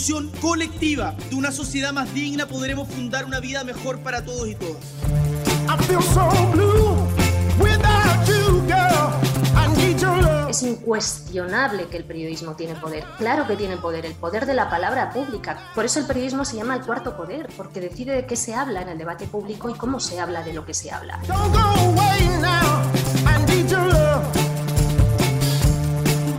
[0.00, 4.54] construcción colectiva de una sociedad más digna podremos fundar una vida mejor para todos y
[4.54, 4.82] todas.
[10.48, 13.04] Es incuestionable que el periodismo tiene poder.
[13.18, 15.58] Claro que tiene poder, el poder de la palabra pública.
[15.74, 18.80] Por eso el periodismo se llama el cuarto poder, porque decide de qué se habla
[18.80, 21.20] en el debate público y cómo se habla de lo que se habla.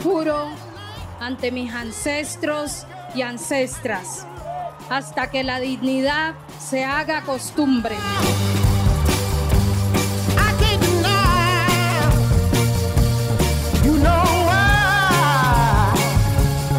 [0.03, 0.47] Juro
[1.19, 4.25] ante mis ancestros y ancestras
[4.89, 7.95] hasta que la dignidad se haga costumbre.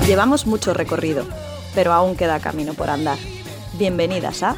[0.06, 1.24] Llevamos mucho recorrido,
[1.74, 3.18] pero aún queda camino por andar.
[3.78, 4.56] Bienvenidas a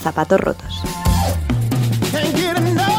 [0.00, 0.80] Zapatos Rotos.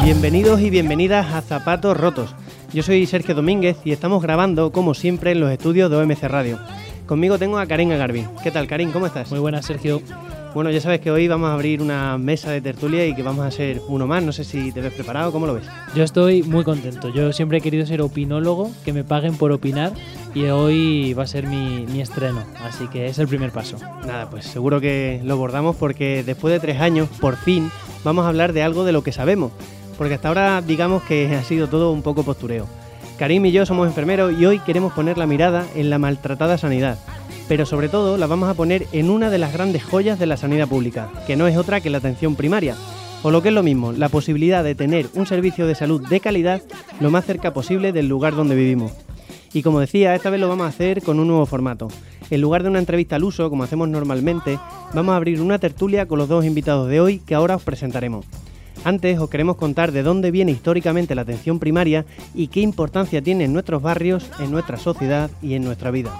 [0.04, 2.34] Bienvenidos y bienvenidas a Zapatos Rotos.
[2.72, 6.58] Yo soy Sergio Domínguez y estamos grabando, como siempre, en los estudios de OMC Radio.
[7.08, 8.26] Conmigo tengo a Karin Agarbi.
[8.42, 8.92] ¿Qué tal, Karin?
[8.92, 9.30] ¿Cómo estás?
[9.30, 10.02] Muy buenas, Sergio.
[10.52, 13.46] Bueno, ya sabes que hoy vamos a abrir una mesa de tertulia y que vamos
[13.46, 14.22] a ser uno más.
[14.22, 15.64] No sé si te ves preparado, ¿cómo lo ves?
[15.94, 17.08] Yo estoy muy contento.
[17.08, 19.94] Yo siempre he querido ser opinólogo, que me paguen por opinar
[20.34, 22.44] y hoy va a ser mi, mi estreno.
[22.62, 23.78] Así que es el primer paso.
[24.06, 27.70] Nada, pues seguro que lo bordamos porque después de tres años, por fin,
[28.04, 29.52] vamos a hablar de algo de lo que sabemos.
[29.96, 32.66] Porque hasta ahora digamos que ha sido todo un poco postureo.
[33.18, 36.98] Karim y yo somos enfermeros y hoy queremos poner la mirada en la maltratada sanidad
[37.48, 40.36] pero sobre todo la vamos a poner en una de las grandes joyas de la
[40.36, 42.76] sanidad pública, que no es otra que la atención primaria,
[43.22, 46.20] o lo que es lo mismo, la posibilidad de tener un servicio de salud de
[46.20, 46.62] calidad
[47.00, 48.92] lo más cerca posible del lugar donde vivimos.
[49.54, 51.88] Y como decía, esta vez lo vamos a hacer con un nuevo formato.
[52.30, 54.58] En lugar de una entrevista al uso, como hacemos normalmente,
[54.92, 58.26] vamos a abrir una tertulia con los dos invitados de hoy que ahora os presentaremos.
[58.84, 63.44] Antes os queremos contar de dónde viene históricamente la atención primaria y qué importancia tiene
[63.44, 66.12] en nuestros barrios, en nuestra sociedad y en nuestra vida.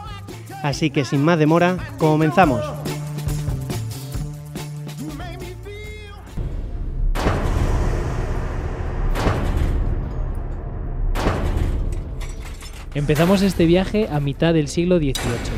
[0.63, 2.61] Así que sin más demora, comenzamos.
[12.99, 15.15] Empezamos este viaje a mitad del siglo XVIII,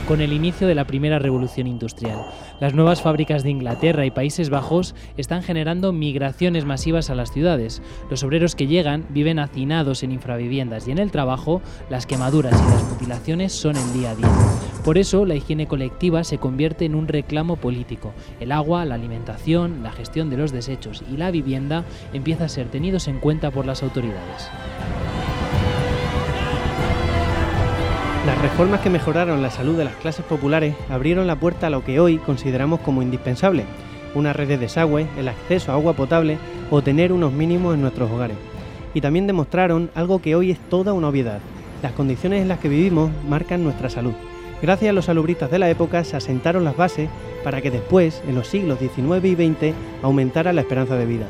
[0.06, 2.26] con el inicio de la primera revolución industrial.
[2.60, 7.80] Las nuevas fábricas de Inglaterra y Países Bajos están generando migraciones masivas a las ciudades.
[8.10, 12.70] Los obreros que llegan viven hacinados en infraviviendas y en el trabajo las quemaduras y
[12.72, 14.28] las mutilaciones son el día a día.
[14.84, 18.12] Por eso la higiene colectiva se convierte en un reclamo político.
[18.38, 22.66] El agua, la alimentación, la gestión de los desechos y la vivienda empiezan a ser
[22.66, 24.50] tenidos en cuenta por las autoridades.
[28.26, 31.82] Las reformas que mejoraron la salud de las clases populares abrieron la puerta a lo
[31.82, 33.64] que hoy consideramos como indispensable,
[34.14, 36.36] una red de desagüe, el acceso a agua potable
[36.70, 38.36] o tener unos mínimos en nuestros hogares.
[38.92, 41.40] Y también demostraron algo que hoy es toda una obviedad.
[41.82, 44.12] Las condiciones en las que vivimos marcan nuestra salud.
[44.60, 47.08] Gracias a los salubristas de la época se asentaron las bases
[47.42, 51.24] para que después, en los siglos XIX y XX, aumentara la esperanza de vida.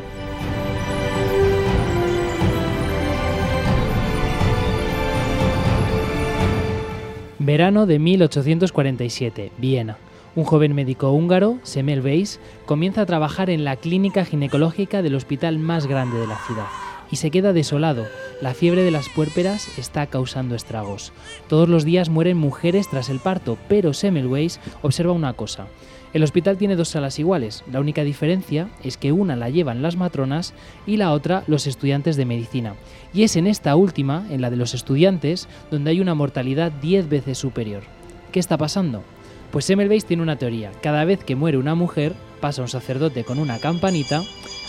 [7.42, 9.96] Verano de 1847, Viena.
[10.34, 15.58] Un joven médico húngaro, Semel Weiss, comienza a trabajar en la clínica ginecológica del hospital
[15.58, 16.66] más grande de la ciudad
[17.10, 18.06] y se queda desolado.
[18.42, 21.14] La fiebre de las puérperas está causando estragos.
[21.48, 25.66] Todos los días mueren mujeres tras el parto, pero Semmelweis observa una cosa.
[26.12, 29.96] El hospital tiene dos salas iguales, la única diferencia es que una la llevan las
[29.96, 30.54] matronas
[30.84, 32.74] y la otra los estudiantes de medicina.
[33.14, 37.08] Y es en esta última, en la de los estudiantes, donde hay una mortalidad 10
[37.08, 37.84] veces superior.
[38.32, 39.04] ¿Ququé está pasando?
[39.52, 40.72] Pues Semmelweis tiene una teoría.
[40.82, 44.24] Cada vez que muere una mujer, pasa un sacerdote con una campanita,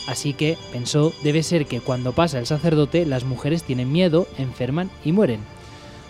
[0.07, 4.91] así que pensó, debe ser que cuando pasa el sacerdote las mujeres tienen miedo, enferman
[5.03, 5.39] y mueren.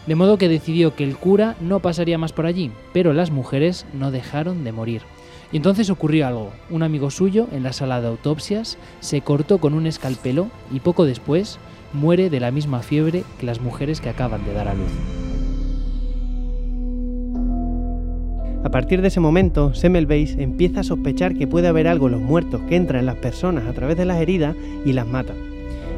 [0.08, 3.86] De modo que decidió que el cura no pasaría más por allí, pero las mujeres
[3.94, 5.02] no dejaron de morir.
[5.51, 6.51] Y entonces ocurrió algo.
[6.69, 11.06] Un amigo suyo, en la sala de autopsias, se cortó con un escalpelo y poco
[11.06, 11.59] después
[11.94, 14.91] muere de la misma fiebre que las mujeres que acaban de dar a luz.
[18.64, 22.22] A partir de ese momento, Semmelweis empieza a sospechar que puede haber algo en los
[22.22, 24.55] muertos que entra en las personas a través de las heridas
[24.85, 25.34] y las mata.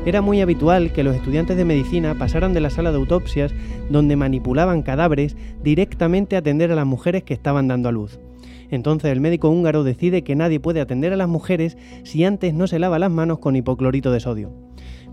[0.06, 3.54] Era muy habitual que los estudiantes de medicina pasaran de la sala de autopsias,
[3.90, 8.20] donde manipulaban cadáveres, directamente a atender a las mujeres que estaban dando a luz.
[8.70, 12.68] Entonces el médico húngaro decide que nadie puede atender a las mujeres si antes no
[12.68, 14.52] se lava las manos con hipoclorito de sodio.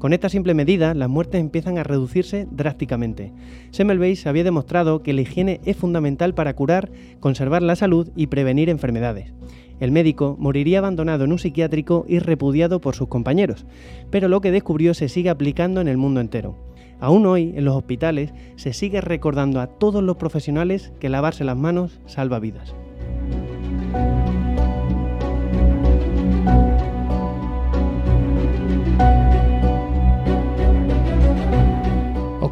[0.00, 3.35] Con esta simple medida, las muertes empiezan a reducirse drásticamente.
[3.70, 8.70] Semmelweis había demostrado que la higiene es fundamental para curar, conservar la salud y prevenir
[8.70, 9.35] enfermedades.
[9.79, 13.67] El médico moriría abandonado en un psiquiátrico y repudiado por sus compañeros,
[14.08, 16.56] pero lo que descubrió se sigue aplicando en el mundo entero.
[16.99, 21.58] Aún hoy, en los hospitales, se sigue recordando a todos los profesionales que lavarse las
[21.58, 22.75] manos salva vidas.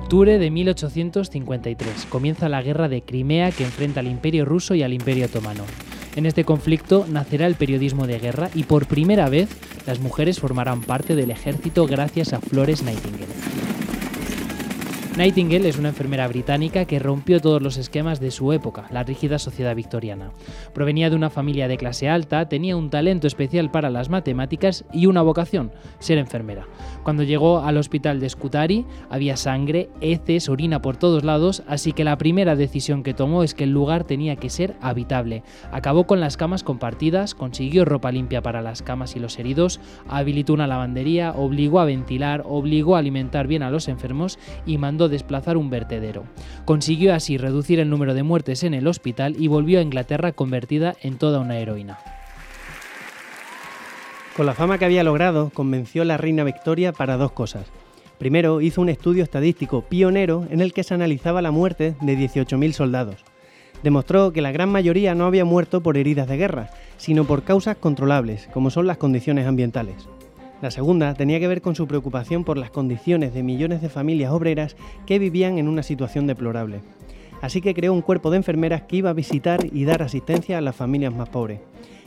[0.09, 2.07] Octubre de 1853.
[2.09, 5.65] Comienza la guerra de Crimea que enfrenta al Imperio ruso y al Imperio otomano.
[6.17, 9.51] En este conflicto nacerá el periodismo de guerra y por primera vez
[9.87, 13.68] las mujeres formarán parte del ejército gracias a Flores Nightingale.
[15.19, 19.41] Nightingale es una enfermera británica que rompió todos los esquemas de su época, la rígida
[19.41, 20.31] sociedad victoriana.
[20.73, 25.07] Provenía de una familia de clase alta, tenía un talento especial para las matemáticas y
[25.07, 26.69] una vocación, ser enfermera.
[27.03, 32.05] Cuando llegó al hospital de Scutari había sangre, heces, orina por todos lados, así que
[32.05, 35.43] la primera decisión que tomó es que el lugar tenía que ser habitable.
[35.73, 40.53] Acabó con las camas compartidas, consiguió ropa limpia para las camas y los heridos, habilitó
[40.53, 45.57] una lavandería, obligó a ventilar, obligó a alimentar bien a los enfermos y mandó desplazar
[45.57, 46.25] un vertedero.
[46.65, 50.95] Consiguió así reducir el número de muertes en el hospital y volvió a Inglaterra convertida
[51.03, 51.99] en toda una heroína.
[54.37, 57.67] Con la fama que había logrado, convenció a la reina Victoria para dos cosas.
[58.19, 62.73] Primero, hizo un estudio estadístico pionero en el que se analizaba la muerte de 18.000
[62.73, 63.25] soldados.
[63.83, 67.77] Demostró que la gran mayoría no había muerto por heridas de guerra, sino por causas
[67.77, 70.09] controlables, como son las condiciones ambientales.
[70.61, 74.33] La segunda tenía que ver con su preocupación por las condiciones de millones de familias
[74.33, 74.75] obreras
[75.07, 76.81] que vivían en una situación deplorable.
[77.41, 80.61] Así que creó un cuerpo de enfermeras que iba a visitar y dar asistencia a
[80.61, 81.61] las familias más pobres.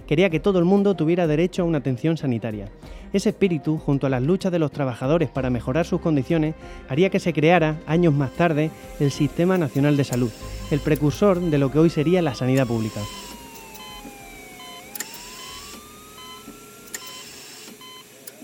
[0.05, 2.67] Quería que todo el mundo tuviera derecho a una atención sanitaria.
[3.13, 6.55] Ese espíritu, junto a las luchas de los trabajadores para mejorar sus condiciones,
[6.89, 10.31] haría que se creara, años más tarde, el Sistema Nacional de Salud,
[10.71, 12.99] el precursor de lo que hoy sería la sanidad pública.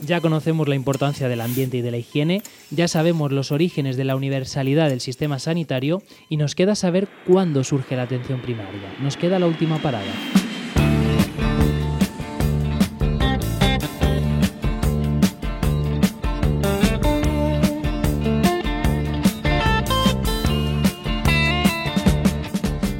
[0.05, 4.05] Ya conocemos la importancia del ambiente y de la higiene, ya sabemos los orígenes de
[4.05, 8.93] la universalidad del sistema sanitario y nos queda saber cuándo surge la atención primaria.
[9.01, 10.13] Nos queda la última parada.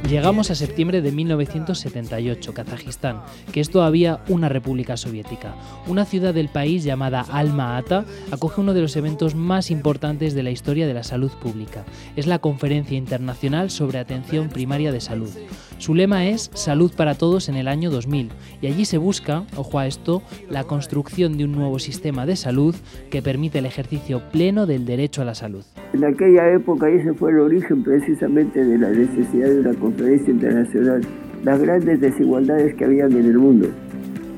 [0.08, 3.20] Llegamos a septiembre de 1978, Kazajistán,
[3.52, 5.54] que es todavía una república soviética.
[5.86, 10.50] Una ciudad del país llamada Alma-Ata acoge uno de los eventos más importantes de la
[10.50, 11.84] historia de la salud pública.
[12.16, 15.28] Es la Conferencia Internacional sobre Atención Primaria de Salud.
[15.76, 18.30] Su lema es Salud para Todos en el año 2000
[18.62, 22.74] y allí se busca, ojo a esto, la construcción de un nuevo sistema de salud
[23.10, 25.64] que permite el ejercicio pleno del derecho a la salud.
[25.92, 31.00] En aquella época ese fue el origen precisamente de la necesidad de una conferencia internacional,
[31.44, 33.68] las grandes desigualdades que habían en el mundo,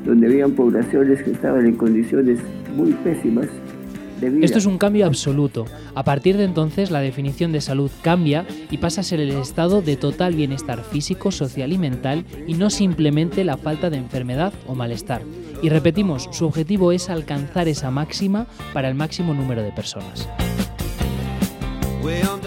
[0.04, 2.38] donde habían poblaciones que estaban en condiciones
[2.76, 3.48] muy pésimas
[4.42, 5.66] esto es un cambio absoluto.
[5.94, 9.80] A partir de entonces la definición de salud cambia y pasa a ser el estado
[9.82, 14.74] de total bienestar físico, social y mental y no simplemente la falta de enfermedad o
[14.74, 15.22] malestar.
[15.62, 20.28] Y repetimos, su objetivo es alcanzar esa máxima para el máximo número de personas.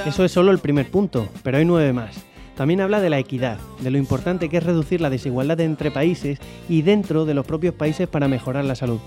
[0.05, 2.32] Eso es solo el primer punto, pero hay nueve más.
[2.55, 6.39] También habla de la equidad, de lo importante que es reducir la desigualdad entre países
[6.69, 8.99] y dentro de los propios países para mejorar la salud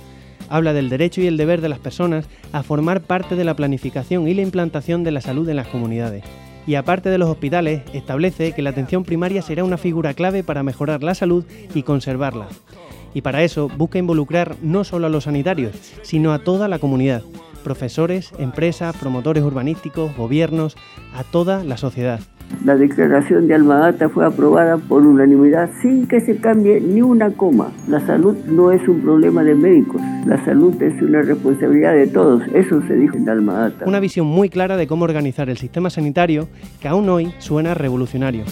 [0.49, 4.29] habla del derecho y el deber de las personas a formar parte de la planificación
[4.29, 6.25] y la implantación de la salud en las comunidades.
[6.67, 10.65] Y aparte de los hospitales, establece que la atención primaria será una figura clave para
[10.65, 12.49] mejorar la salud y conservarla.
[13.15, 17.23] Y para eso busca involucrar no solo a los sanitarios, sino a toda la comunidad,
[17.62, 20.76] profesores, empresas, promotores urbanísticos, gobiernos,
[21.15, 22.21] a toda la sociedad.
[22.65, 27.73] La declaración de Alma-Ata fue aprobada por unanimidad sin que se cambie ni una coma.
[27.88, 32.43] La salud no es un problema de médicos, la salud es una responsabilidad de todos,
[32.55, 33.85] eso se dijo en Alma-Ata.
[33.87, 36.49] Una visión muy clara de cómo organizar el sistema sanitario
[36.81, 38.45] que aún hoy suena revolucionario.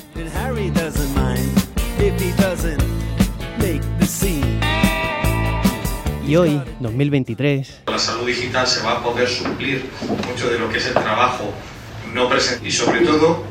[6.27, 7.83] Y hoy, 2023...
[7.87, 9.85] La salud digital se va a poder suplir
[10.29, 11.45] mucho de lo que es el trabajo
[12.15, 13.45] no presente y sobre todo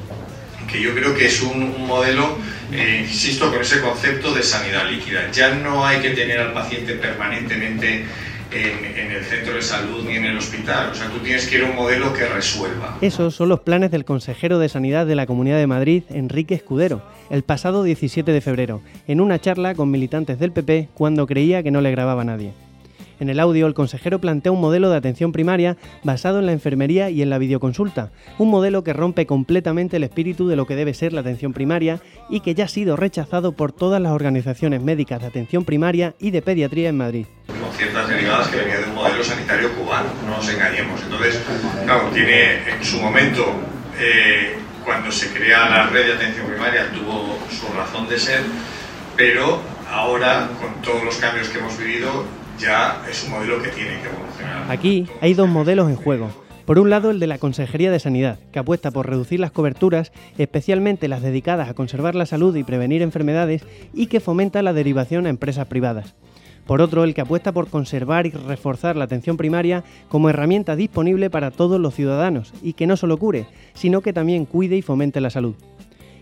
[0.73, 2.35] que yo creo que es un, modelo,
[2.71, 5.31] eh, insisto, con ese concepto de sanidad líquida.
[5.31, 8.05] Ya no hay que tener al paciente permanentemente
[8.51, 10.89] en, en, el centro de salud ni en el hospital.
[10.91, 12.97] O sea, tú tienes que ir a un modelo que resuelva.
[13.01, 17.03] Esos son los planes del consejero de Sanidad de la Comunidad de Madrid, Enrique Escudero,
[17.29, 21.71] el pasado 17 de febrero, en una charla con militantes del PP cuando creía que
[21.71, 22.53] no le grababa nadie.
[23.23, 27.09] En el audio, el consejero plantea un modelo de atención primaria basado en la enfermería
[27.09, 30.93] y en la videoconsulta, un modelo que rompe completamente el espíritu de lo que debe
[30.93, 35.21] ser la atención primaria y que ya ha sido rechazado por todas las organizaciones médicas
[35.21, 37.25] de atención primaria y de pediatría en Madrid.
[37.47, 41.01] Con ciertas derivadas que venían de un modelo sanitario cubano, no nos engañemos.
[41.03, 41.41] Entonces,
[41.85, 43.53] claro, tiene en su momento,
[44.01, 48.41] eh, cuando se crea la red de atención primaria, tuvo su razón de ser,
[49.15, 54.01] pero ahora, con todos los cambios que hemos vivido, ya es un modelo que tiene
[54.01, 54.71] que evolucionar.
[54.71, 56.29] Aquí hay dos modelos en juego.
[56.65, 60.13] Por un lado, el de la Consejería de Sanidad, que apuesta por reducir las coberturas,
[60.37, 65.25] especialmente las dedicadas a conservar la salud y prevenir enfermedades, y que fomenta la derivación
[65.25, 66.15] a empresas privadas.
[66.65, 71.29] Por otro, el que apuesta por conservar y reforzar la atención primaria como herramienta disponible
[71.29, 75.19] para todos los ciudadanos y que no solo cure, sino que también cuide y fomente
[75.19, 75.55] la salud.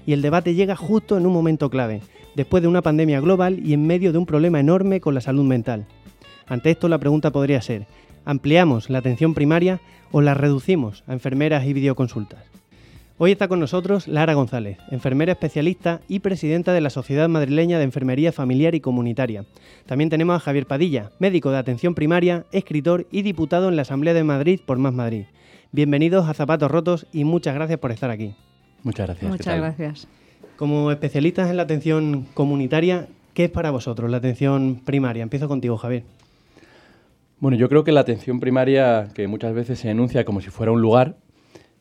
[0.08, 2.02] Y el debate llega justo en un momento clave,
[2.34, 5.44] después de una pandemia global y en medio de un problema enorme con la salud
[5.44, 5.86] mental.
[6.52, 7.88] Ante esto la pregunta podría ser,
[8.26, 9.80] ¿ampliamos la atención primaria
[10.12, 12.44] o la reducimos a enfermeras y videoconsultas?
[13.18, 17.86] Hoy está con nosotros Lara González, enfermera especialista y presidenta de la Sociedad Madrileña de
[17.86, 19.46] Enfermería Familiar y Comunitaria.
[19.86, 24.14] También tenemos a Javier Padilla, médico de atención primaria, escritor y diputado en la Asamblea
[24.14, 25.24] de Madrid por Más Madrid.
[25.72, 28.36] Bienvenidos a Zapatos Rotos y muchas gracias por estar aquí.
[28.84, 29.32] Muchas gracias.
[29.32, 30.08] Muchas gracias.
[30.58, 35.24] Como especialistas en la atención comunitaria, ¿qué es para vosotros la atención primaria?
[35.24, 36.04] Empiezo contigo, Javier.
[37.42, 40.72] Bueno, yo creo que la atención primaria, que muchas veces se enuncia como si fuera
[40.72, 41.16] un lugar,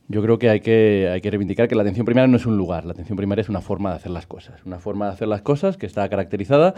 [0.09, 2.57] yo creo que hay, que hay que reivindicar que la atención primaria no es un
[2.57, 5.29] lugar, la atención primaria es una forma de hacer las cosas, una forma de hacer
[5.29, 6.73] las cosas que está caracterizada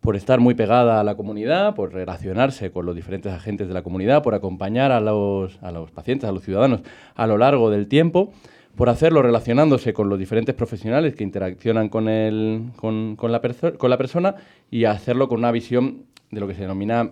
[0.00, 3.82] por estar muy pegada a la comunidad, por relacionarse con los diferentes agentes de la
[3.82, 6.80] comunidad, por acompañar a los, a los pacientes, a los ciudadanos
[7.14, 8.32] a lo largo del tiempo,
[8.76, 13.42] por hacerlo relacionándose con los diferentes profesionales que interaccionan con, el, con, con, la,
[13.76, 14.36] con la persona
[14.70, 17.10] y hacerlo con una visión de lo que se denomina,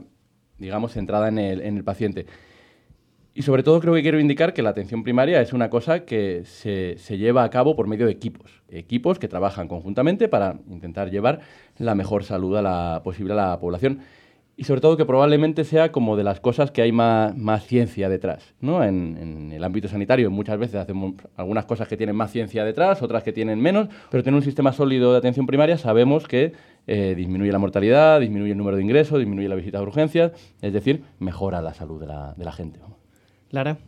[0.60, 2.26] digamos, centrada en el, en el paciente.
[3.32, 6.42] Y sobre todo creo que quiero indicar que la atención primaria es una cosa que
[6.44, 11.10] se, se, lleva a cabo por medio de equipos, equipos que trabajan conjuntamente para intentar
[11.10, 11.40] llevar
[11.78, 14.00] la mejor salud a la, posible a la población.
[14.56, 18.08] Y sobre todo que probablemente sea como de las cosas que hay más, más ciencia
[18.08, 18.52] detrás.
[18.60, 18.82] ¿no?
[18.84, 23.00] En, en, el ámbito sanitario muchas veces hacemos algunas cosas que tienen más ciencia detrás,
[23.00, 26.52] otras que tienen menos, pero tener un sistema sólido de atención primaria sabemos que
[26.86, 30.72] eh, disminuye la mortalidad, disminuye el número de ingresos, disminuye la visita a urgencias, es
[30.72, 32.80] decir, mejora la salud de la, de la gente.
[33.50, 33.78] Lara.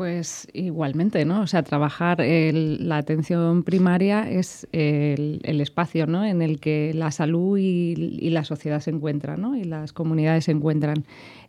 [0.00, 1.42] Pues igualmente, ¿no?
[1.42, 6.24] O sea, trabajar la atención primaria es el, espacio ¿no?
[6.24, 9.56] en el que la salud y, la sociedad se encuentran, ¿no?
[9.56, 11.04] Y las comunidades se encuentran.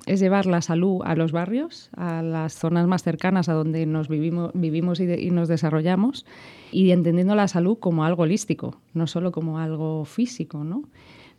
[0.05, 4.09] Es llevar la salud a los barrios, a las zonas más cercanas a donde nos
[4.09, 6.25] vivimos, vivimos y, y nos desarrollamos,
[6.73, 10.83] y entendiendo la salud como algo holístico, no solo como algo físico, ¿no?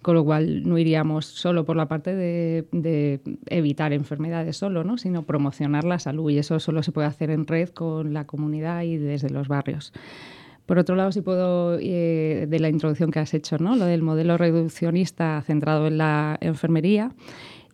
[0.02, 4.98] Con lo cual no iríamos solo por la parte de, evitar enfermedades solo, ¿no?
[4.98, 8.82] sino promocionar la salud y eso solo se puede hacer en red con la comunidad
[8.82, 9.92] y desde los barrios.
[10.66, 13.76] Por otro lado, si puedo, eh, de la introducción que has hecho, ¿no?
[13.76, 17.12] lo del modelo reduccionista centrado en la enfermería,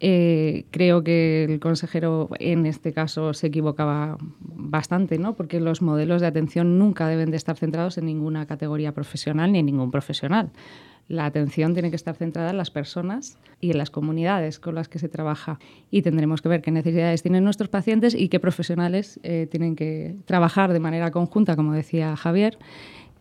[0.01, 5.35] eh, creo que el consejero en este caso se equivocaba bastante, ¿no?
[5.35, 9.59] porque los modelos de atención nunca deben de estar centrados en ninguna categoría profesional ni
[9.59, 10.51] en ningún profesional
[11.09, 14.89] la atención tiene que estar centrada en las personas y en las comunidades con las
[14.89, 15.59] que se trabaja.
[15.91, 20.17] Y tendremos que ver qué necesidades tienen nuestros pacientes y qué profesionales eh, tienen que
[20.27, 22.59] trabajar de manera conjunta, como decía Javier,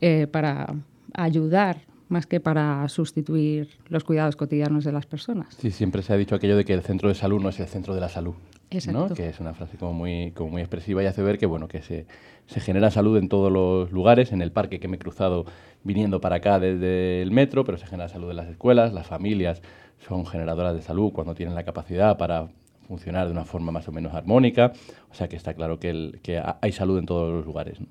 [0.02, 0.76] eh, para
[1.14, 1.78] ayudar
[2.10, 5.56] más que para sustituir los cuidados cotidianos de las personas.
[5.60, 7.68] Sí, siempre se ha dicho aquello de que el centro de salud no es el
[7.68, 8.36] centro de la salud.
[8.70, 9.10] Exacto.
[9.10, 9.16] ¿no?
[9.16, 11.82] Que es una frase como muy, como muy expresiva y hace ver que, bueno, que
[11.82, 12.06] se,
[12.48, 15.46] se genera salud en todos los lugares, en el parque que me he cruzado
[15.84, 19.62] viniendo para acá desde el metro, pero se genera salud en las escuelas, las familias
[20.06, 22.50] son generadoras de salud cuando tienen la capacidad para
[22.88, 24.72] funcionar de una forma más o menos armónica,
[25.12, 27.80] o sea que está claro que, el, que hay salud en todos los lugares.
[27.80, 27.88] ¿no?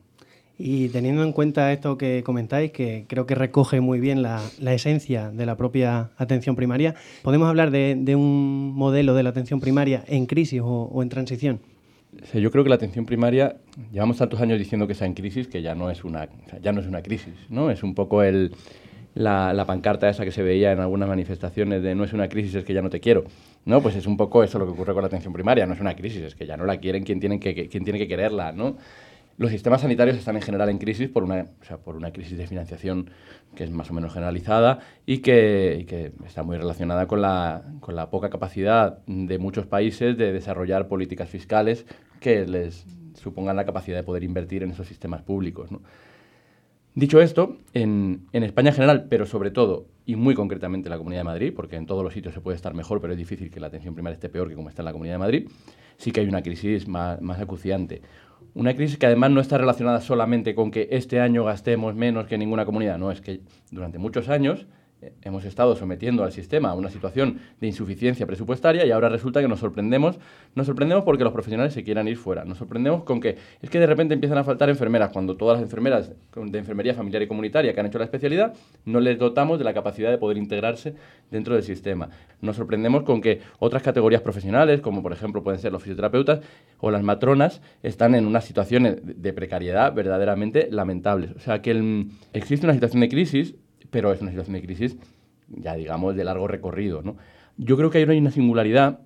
[0.59, 4.73] Y teniendo en cuenta esto que comentáis, que creo que recoge muy bien la, la
[4.73, 9.61] esencia de la propia atención primaria, ¿podemos hablar de, de, un modelo de la atención
[9.61, 11.61] primaria en crisis o, o en transición?
[12.33, 13.57] Yo creo que la atención primaria,
[13.93, 16.29] llevamos tantos años diciendo que está en crisis que ya no es una,
[16.63, 17.71] ya no es una crisis, ¿no?
[17.71, 18.53] Es un poco el,
[19.15, 22.55] la, la, pancarta esa que se veía en algunas manifestaciones de no es una crisis,
[22.55, 23.25] es que ya no te quiero.
[23.67, 25.81] No, pues es un poco eso lo que ocurre con la atención primaria, no es
[25.81, 28.53] una crisis, es que ya no la quieren quien, tienen que, quien tiene que quererla,
[28.53, 28.77] ¿no?
[29.38, 31.45] Los sistemas sanitarios están en general en crisis por una,
[32.12, 33.11] crisis de financiación
[33.55, 38.09] que es más o menos generalizada y que, está muy relacionada con la, con la,
[38.09, 41.85] poca capacidad de muchos países de desarrollar políticas fiscales
[42.19, 45.69] que les supongan la capacidad de poder invertir en esos sistemas públicos.
[46.95, 50.97] Dicho esto, en, en, España en general, pero sobre todo y muy concretamente en la
[50.97, 53.50] Comunidad de Madrid, porque en todos los sitios se puede estar mejor, pero es difícil
[53.50, 55.49] que la atención primaria esté peor que como está en la Comunidad de Madrid,
[55.99, 58.00] sí que hay una crisis más, más acuciante.
[58.57, 62.39] Una crisis que además no está relacionada solamente con que este año gastemos menos que
[62.39, 64.67] ninguna comunidad, no, es que durante muchos años
[65.23, 69.49] hemos estado sometiendo al sistema a una situación de insuficiencia presupuestaria y ahora resulta que
[69.49, 70.19] nos sorprendemos,
[70.55, 73.79] nos sorprendemos porque los profesionales se quieran ir fuera, nos sorprendemos con que es que
[73.79, 77.75] de repente empiezan a faltar enfermeras cuando todas las enfermeras de enfermería familiar y comunitaria
[77.75, 80.95] que han hecho la especialidad no les dotamos de la capacidad de poder integrarse
[81.31, 82.09] dentro del sistema.
[82.41, 86.41] Nos sorprendemos con que otras categorías profesionales, como por ejemplo pueden ser los fisioterapeutas
[86.79, 91.33] o las matronas, están en una situación de precariedad verdaderamente lamentables.
[91.33, 93.55] O sea que existe una situación de crisis
[93.90, 94.97] pero es una situación de crisis,
[95.49, 97.02] ya digamos, de largo recorrido.
[97.02, 97.16] ¿no?
[97.57, 99.00] Yo creo que hay una singularidad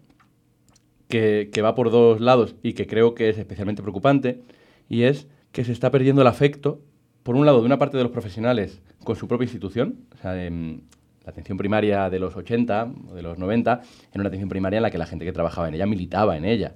[1.09, 4.43] que, que va por dos lados y que creo que es especialmente preocupante,
[4.89, 6.81] y es que se está perdiendo el afecto,
[7.23, 11.59] por un lado, de una parte de los profesionales con su propia institución, la atención
[11.59, 14.99] primaria de los 80 o de los 90 era una atención primaria en la que
[14.99, 16.75] la gente que trabajaba en ella militaba en ella.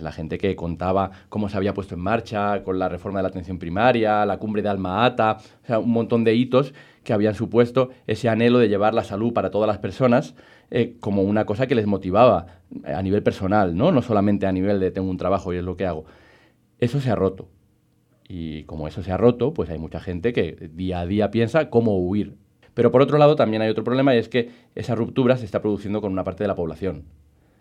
[0.00, 3.28] La gente que contaba cómo se había puesto en marcha con la reforma de la
[3.28, 7.34] atención primaria, la cumbre de Alma Ata, o sea, un montón de hitos que habían
[7.34, 10.34] supuesto ese anhelo de llevar la salud para todas las personas
[10.70, 12.46] eh, como una cosa que les motivaba
[12.84, 13.90] a nivel personal, ¿no?
[13.90, 16.04] no solamente a nivel de tengo un trabajo y es lo que hago.
[16.78, 17.48] Eso se ha roto.
[18.28, 21.70] Y como eso se ha roto, pues hay mucha gente que día a día piensa
[21.70, 22.36] cómo huir.
[22.74, 25.62] Pero por otro lado también hay otro problema y es que esa ruptura se está
[25.62, 27.06] produciendo con una parte de la población.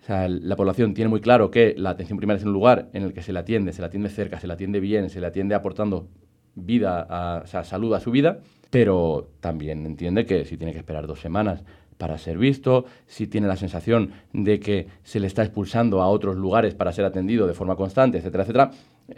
[0.08, 3.14] Sea, la población tiene muy claro que la atención primaria es un lugar en el
[3.14, 5.54] que se le atiende, se le atiende cerca, se le atiende bien, se le atiende
[5.54, 6.08] aportando
[6.56, 10.80] vida, a, o sea, salud a su vida, pero también entiende que si tiene que
[10.80, 11.66] esperar dos semanas
[11.98, 16.38] para ser visto, si tiene la sensación de que se le está expulsando a otros
[16.38, 18.72] lugares para ser atendido de forma constante, etcétera, etcétera,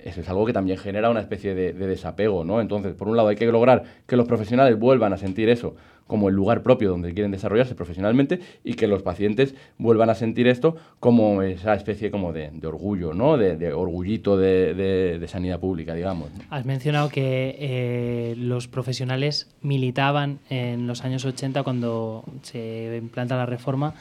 [0.03, 2.61] eso es algo que también genera una especie de, de desapego, ¿no?
[2.61, 5.75] Entonces, por un lado hay que lograr que los profesionales vuelvan a sentir eso
[6.09, 10.47] como el lugar propio donde quieren desarrollarse profesionalmente y que los pacientes vuelvan a sentir
[10.47, 13.37] esto como esa especie como de, orgullo, ¿no?
[13.37, 16.31] De, orgullito de, sanidad pública, digamos.
[16.49, 23.45] Has mencionado que eh, los profesionales militaban en los años 80 cuando se implanta la
[23.45, 23.93] reforma.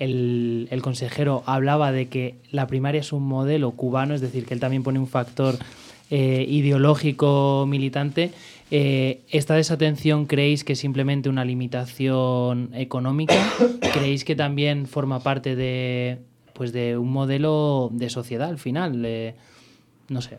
[0.00, 4.60] El, consejero hablaba de que la primaria es un modelo cubano, es decir, que él
[4.60, 5.56] también pone un factor
[6.10, 8.32] eh, ideológico militante
[8.72, 13.34] eh, ¿Esta desatención creéis que es simplemente una limitación económica?
[13.94, 16.18] ¿Creéis que también forma parte de,
[16.52, 19.02] pues de un modelo de sociedad al final?
[20.08, 20.38] no sé.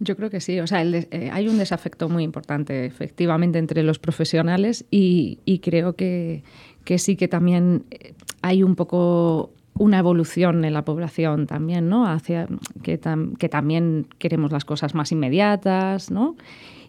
[0.00, 0.58] Yo creo que sí.
[0.60, 6.42] O sea, eh, hay un desafecto muy importante, efectivamente, entre los profesionales y, creo que,
[6.98, 8.12] sí que también eh,
[8.44, 12.06] hay un poco una evolución en la población también, ¿no?
[12.06, 12.46] Hacia
[12.82, 13.00] que,
[13.38, 16.36] que también queremos las cosas más inmediatas, ¿no?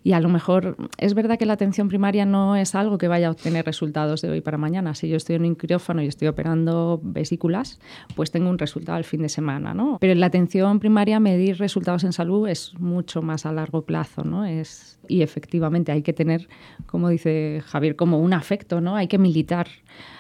[0.04, 3.30] Y a lo mejor es verdad que la atención primaria no es algo que vaya
[3.30, 4.94] a obtener resultados de hoy para mañana.
[4.96, 7.80] Si yo estoy en un quirófano y estoy operando vesículas,
[8.16, 9.98] pues tengo un resultado al fin de semana, ¿no?
[10.02, 14.26] Pero en la atención primaria medir resultados en salud es mucho más a largo plazo,
[14.26, 14.46] ¿no?
[14.46, 16.50] Es, y efectivamente hay que tener,
[16.86, 18.98] como dice Javier, como un afecto, ¿no?
[18.98, 19.68] Hay que militar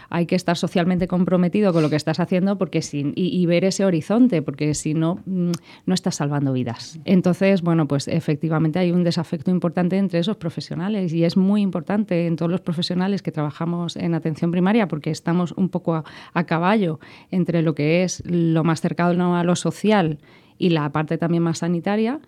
[0.10, 3.86] hay que estar socialmente comprometido con lo que estás haciendo porque sin, y, ver ese
[3.86, 5.52] horizonte, porque si no, mm,
[5.86, 7.00] no estás salvando vidas.
[7.06, 12.28] Entonces, bueno, pues efectivamente hay un desafecto importante entre esos profesionales y es muy importante
[12.28, 17.00] en todos los profesionales que trabajamos en atención primaria porque estamos un poco a, caballo
[17.32, 20.20] entre lo que es lo más cercano a lo social
[20.58, 22.20] y la parte también más sanitaria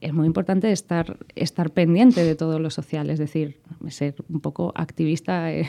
[0.00, 4.72] es muy importante estar, estar pendiente de todo lo social, es decir, ser un poco
[4.74, 5.66] activista eh,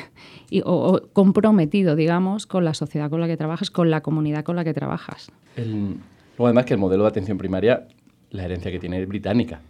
[0.50, 4.56] y, o, comprometido, digamos, con la sociedad con la que trabajas, con la comunidad con
[4.56, 5.32] la que trabajas.
[5.56, 7.88] Luego, además, que el modelo de atención primaria,
[8.32, 9.62] la herencia que tiene es británica.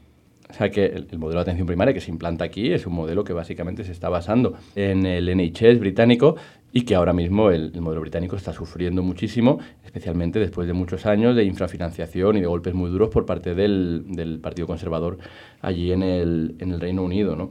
[0.55, 2.93] O sea que el, el, modelo de atención primaria que se implanta aquí es un
[2.93, 6.37] modelo que básicamente se está basando en el NHS británico
[6.71, 11.35] y que ahora mismo el, modelo británico está sufriendo muchísimo, especialmente después de muchos años
[11.35, 15.17] de infrafinanciación y de golpes muy duros por parte del, Partido Conservador
[15.59, 17.49] allí en el, Reino Unido.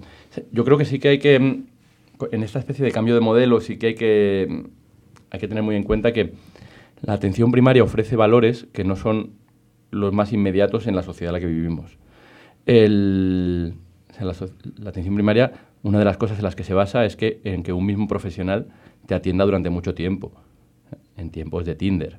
[0.51, 3.77] Yo creo que sí que hay que, en esta especie de cambio de modelo, sí
[3.77, 4.65] que hay que,
[5.31, 6.33] hay que tener muy en cuenta que
[7.03, 9.33] la atención primaria ofrece valores que no son
[9.91, 11.99] los más inmediatos en la sociedad en la que vivimos.
[12.67, 13.75] El,
[14.21, 14.35] la,
[14.79, 17.63] la atención primaria, una de las cosas en las que se basa es que en
[17.63, 18.69] que un mismo profesional
[19.07, 20.33] te atienda durante mucho tiempo,
[21.17, 22.19] en tiempos de Tinder,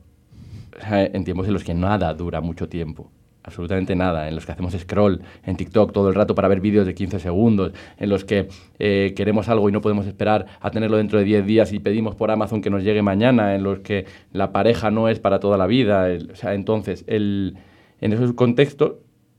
[0.90, 3.12] en tiempos en los que nada dura mucho tiempo,
[3.44, 6.86] absolutamente nada, en los que hacemos scroll en TikTok todo el rato para ver vídeos
[6.86, 10.98] de 15 segundos, en los que eh, queremos algo y no podemos esperar a tenerlo
[10.98, 14.06] dentro de 10 días y pedimos por Amazon que nos llegue mañana, en los que
[14.32, 16.08] la pareja no es para toda la vida.
[16.32, 17.56] o sea, entonces, en
[18.00, 18.94] esos contextos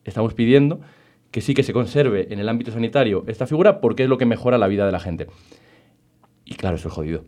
[0.04, 0.80] estamos pidiendo
[1.36, 4.24] que sí que se conserve en el ámbito sanitario esta figura porque es lo que
[4.24, 5.26] mejora la vida de la gente.
[6.46, 7.24] Y claro, eso es jodido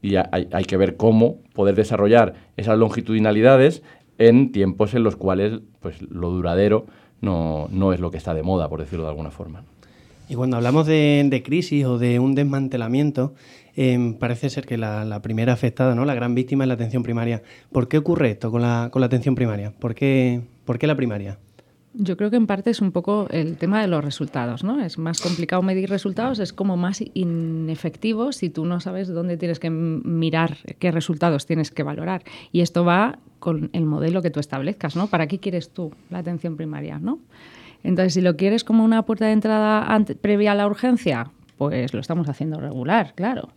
[0.00, 3.82] y hay, que ver cómo poder desarrollar esas longitudinalidades
[4.16, 6.86] en tiempos en los cuales pues, lo duradero
[7.20, 9.64] no, no, es lo que está de moda, por decirlo de alguna forma.
[10.30, 13.34] Y cuando hablamos de, crisis o de un desmantelamiento,
[13.74, 16.06] em, parece ser que la, primera afectada, ¿no?
[16.06, 17.42] la gran víctima es la atención primaria.
[17.70, 19.74] ¿Por qué ocurre esto con la, con la atención primaria?
[19.78, 21.38] ¿Por qué, ¿Por qué la primaria?
[21.98, 24.82] Yo creo que en parte es un poco el tema de los resultados, ¿no?
[24.82, 29.58] Es más complicado medir resultados, es como más inefectivo si tú no sabes dónde tienes
[29.58, 32.22] que mirar, qué resultados tienes que valorar.
[32.52, 35.06] Y esto va con el modelo que tú establezcas, ¿no?
[35.06, 37.18] ¿Para qué quieres tú la atención primaria, ¿no?
[37.82, 42.00] Entonces, si lo quieres como una puerta de entrada previa a la urgencia, pues lo
[42.00, 43.48] estamos haciendo regular, claro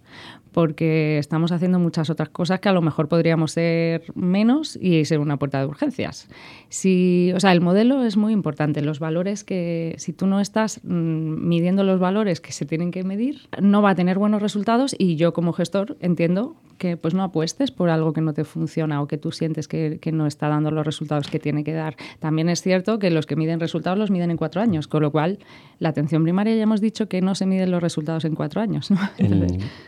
[0.51, 5.19] porque estamos haciendo muchas otras cosas que a lo mejor podríamos ser menos y ser
[5.19, 6.27] una puerta de urgencias.
[6.69, 10.81] Si, o sea, el modelo es muy importante, los valores que si tú no estás
[10.83, 14.95] mm, midiendo los valores que se tienen que medir, no va a tener buenos resultados
[14.97, 19.01] y yo como gestor entiendo que pues no apuestes por algo que no te funciona
[19.01, 21.95] o que tú sientes que, que, no está dando los resultados que tiene que dar.
[22.19, 25.11] También es cierto que los que miden resultados los miden en cuatro años, con lo
[25.11, 25.39] cual
[25.77, 28.89] la atención primaria ya hemos dicho que no se miden los resultados en cuatro años.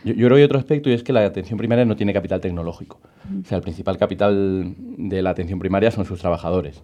[0.04, 2.40] yo, yo creo que otro aspecto y es que la atención primaria no tiene capital
[2.40, 3.00] tecnológico.
[3.42, 6.82] O sea, el principal capital de la atención primaria son sus trabajadores.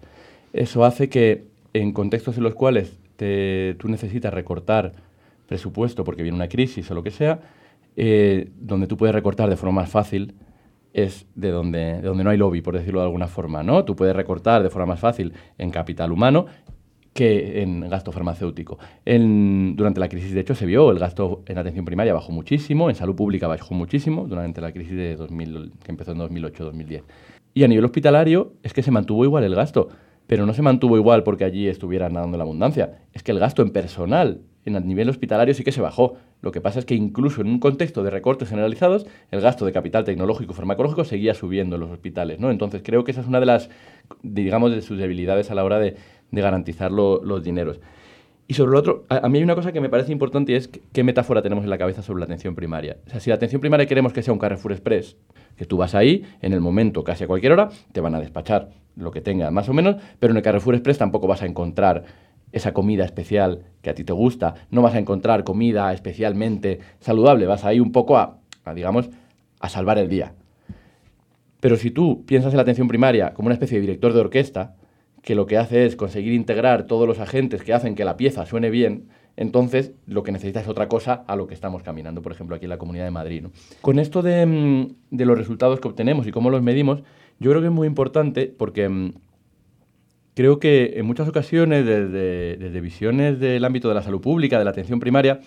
[0.53, 4.93] Eso hace que en contextos en los cuales tú necesitas recortar
[5.47, 7.39] presupuesto porque viene una crisis o lo que sea,
[7.95, 10.35] eh, donde tú puedes recortar de forma más fácil
[10.93, 13.61] es de donde, de donde no hay lobby, por decirlo de alguna forma.
[13.63, 13.83] ¿no?
[13.83, 16.45] Tú puedes recortar de forma más fácil en capital humano
[17.19, 18.79] que en gasto farmacéutico.
[19.05, 22.95] durante la crisis, de hecho, se vio, el gasto en atención primaria bajó muchísimo, en
[22.95, 27.03] salud pública bajó muchísimo durante la crisis de 2000, que empezó en 2008-2010.
[27.53, 29.89] Y a nivel hospitalario es que se mantuvo igual el gasto,
[30.27, 32.99] pero no se mantuvo igual porque allí estuviera nadando la abundancia.
[33.11, 36.15] Es que el gasto en personal en el nivel hospitalario sí que se bajó.
[36.41, 39.73] Lo que pasa es que incluso en un contexto de recortes generalizados, el gasto de
[39.73, 42.39] capital tecnológico y farmacológico seguía subiendo en los hospitales.
[42.39, 42.49] ¿no?
[42.51, 43.69] Entonces creo que esa es una de las,
[44.23, 45.95] digamos, de sus debilidades a la hora de,
[46.31, 47.79] de garantizar los dineros.
[48.49, 50.67] Y sobre lo otro, a, mí hay una cosa que me parece importante y es
[50.67, 52.97] qué metáfora tenemos en la cabeza sobre la atención primaria.
[53.05, 55.17] O sea, si la atención primaria queremos que sea un Carrefour Express,
[55.55, 58.69] que tú vas ahí, en el momento, casi a cualquier hora, te van a despachar
[58.95, 62.05] lo que tenga, más o menos, pero en el Carrefour Express tampoco vas a encontrar
[62.51, 67.45] esa comida especial que a ti te gusta, no vas a encontrar comida especialmente saludable,
[67.45, 69.11] vas ahí un poco a, a digamos,
[69.59, 70.33] a salvar el día.
[71.59, 74.75] Pero si tú piensas en la atención primaria como una especie de director de orquesta,
[75.23, 78.45] que lo que hace es conseguir integrar todos los agentes que hacen que la pieza
[78.45, 82.31] suene bien, entonces lo que necesita es otra cosa a lo que estamos caminando, por
[82.31, 83.45] ejemplo, aquí en la Comunidad de Madrid.
[83.81, 87.03] Con esto mm, de, los resultados que obtenemos y cómo los medimos,
[87.39, 89.13] yo creo que es muy importante porque mm,
[90.33, 94.65] creo que en muchas ocasiones, desde, desde visiones del ámbito de la salud pública, de
[94.65, 95.39] la atención primaria,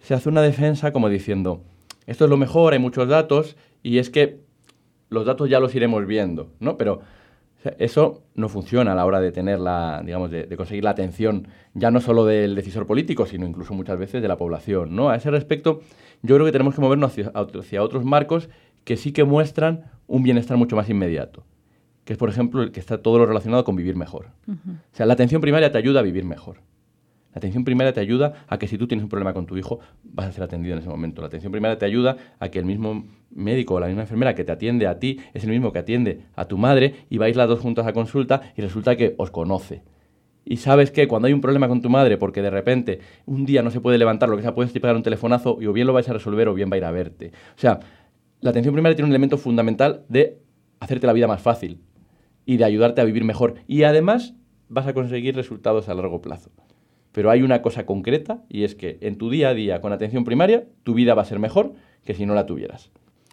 [0.00, 1.62] se hace una defensa como diciendo,
[2.06, 4.38] esto es lo mejor, hay muchos datos, y es que
[5.08, 6.76] los datos ya los iremos viendo, ¿no?
[6.76, 7.00] Pero
[7.78, 11.90] eso no funciona a la hora de tener la, digamos, de, conseguir la atención ya
[11.90, 14.94] no solo del decisor político, sino incluso muchas veces de la población.
[14.94, 15.10] ¿no?
[15.10, 15.80] A ese respecto,
[16.22, 18.48] yo creo que tenemos que movernos hacia, hacia otros marcos
[18.84, 21.44] que sí que muestran un bienestar mucho más inmediato
[22.06, 24.28] que es, por ejemplo, el que está todo lo relacionado con vivir mejor.
[24.48, 26.58] O sea, la atención primaria te ayuda a vivir mejor.
[27.36, 29.78] La atención primaria te ayuda a que si tú tienes un problema con tu hijo,
[30.04, 31.20] vas a ser atendido en ese momento.
[31.20, 34.42] La atención primaria te ayuda a que el mismo médico o la misma enfermera que
[34.42, 37.46] te atiende a ti es el mismo que atiende a tu madre y vais las
[37.46, 39.82] dos juntas a consulta y resulta que os conoce.
[40.46, 43.60] Y sabes que cuando hay un problema con tu madre, porque de repente un día
[43.62, 45.92] no se puede levantar, lo que sea, puedes pegar un telefonazo y o bien lo
[45.92, 47.32] vais a resolver o bien va a ir a verte.
[47.54, 47.80] O sea,
[48.40, 50.38] la atención primaria tiene un elemento fundamental de
[50.80, 51.82] hacerte la vida más fácil
[52.46, 53.56] y de ayudarte a vivir mejor.
[53.66, 54.32] Y además
[54.70, 56.50] vas a conseguir resultados a largo plazo.
[57.16, 60.24] Pero hay una cosa concreta y es que en tu día a día con atención
[60.24, 61.72] primaria tu vida va a ser mejor
[62.04, 62.90] que si no la tuvieras.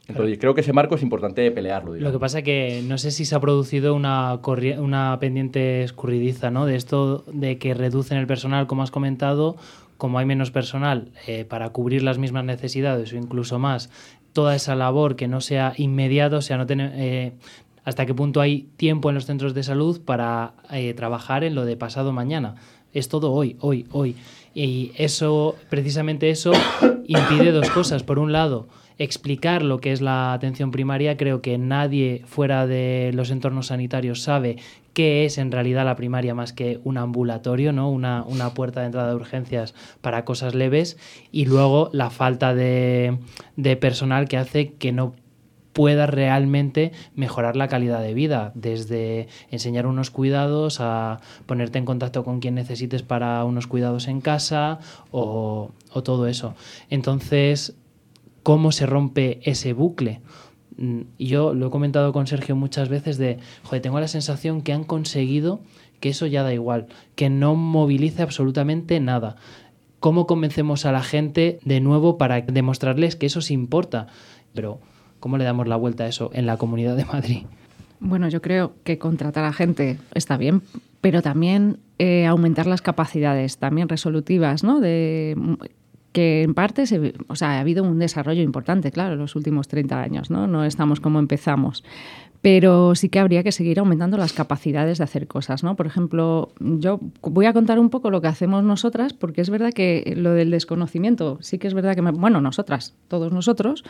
[0.08, 1.96] Entonces, creo que ese marco es importante pelearlo.
[1.96, 4.40] Lo que pasa es que no sé si se ha producido una,
[4.78, 6.66] una pendiente escurridiza, ¿no?
[6.66, 9.58] De esto de que reducen el personal, como has comentado,
[9.98, 13.90] como hay menos personal eh, para cubrir las mismas necesidades o incluso más,
[14.32, 17.34] toda esa labor que no sea inmediato, o sea, no tener, eh,
[17.84, 21.66] hasta qué punto hay tiempo en los centros de salud para eh, trabajar en lo
[21.66, 22.56] de pasado mañana
[22.94, 24.16] es todo hoy, hoy, hoy.
[24.56, 26.52] Y eso, precisamente eso,
[27.08, 28.04] impide dos cosas.
[28.04, 31.18] Por un lado, explicar lo que es la atención primaria.
[31.18, 34.58] Creo que nadie fuera de los entornos sanitarios sabe
[34.94, 37.90] qué es en realidad la primaria más que un ambulatorio, ¿no?
[37.90, 40.98] una, una puerta de entrada de urgencias para cosas leves.
[41.32, 43.18] Y luego la falta de,
[43.56, 45.16] de personal que hace que no
[45.74, 52.24] pueda realmente mejorar la calidad de vida, desde enseñar unos cuidados a ponerte en contacto
[52.24, 54.80] con quien necesites para unos cuidados en casa
[55.12, 55.72] o,
[56.04, 56.56] todo eso.
[56.90, 57.76] Entonces,
[58.44, 60.22] ¿cómo se rompe ese bucle?
[60.78, 63.40] Mm, yo lo he comentado con Sergio muchas veces de,
[63.82, 65.62] tengo la sensación que han conseguido
[66.00, 69.38] que eso ya da igual, que no movilice absolutamente nada
[70.04, 74.08] ¿Cómo convencemos a la gente de nuevo para demostrarles que eso sí importa?
[74.54, 74.82] Pero,
[75.24, 77.44] ¿cómo le damos la vuelta a eso en la Comunidad de Madrid?
[78.02, 80.64] Bueno, yo creo que contratar a gente está bien,
[81.00, 84.82] pero también eh, aumentar las capacidades, también resolutivas, ¿no?
[84.82, 85.38] De,
[86.12, 86.84] que en parte
[87.28, 90.46] o sea, ha habido un desarrollo importante, claro, en los últimos 30 años, ¿no?
[90.46, 91.86] No estamos como empezamos
[92.44, 95.78] pero sí que habría que seguir aumentando las capacidades de hacer cosas, ¿no?
[95.78, 99.72] Por ejemplo, yo voy a contar un poco lo que hacemos nosotras, porque es verdad
[99.72, 103.86] que lo del desconocimiento, sí que es verdad que, bueno, nosotras, todos nosotros,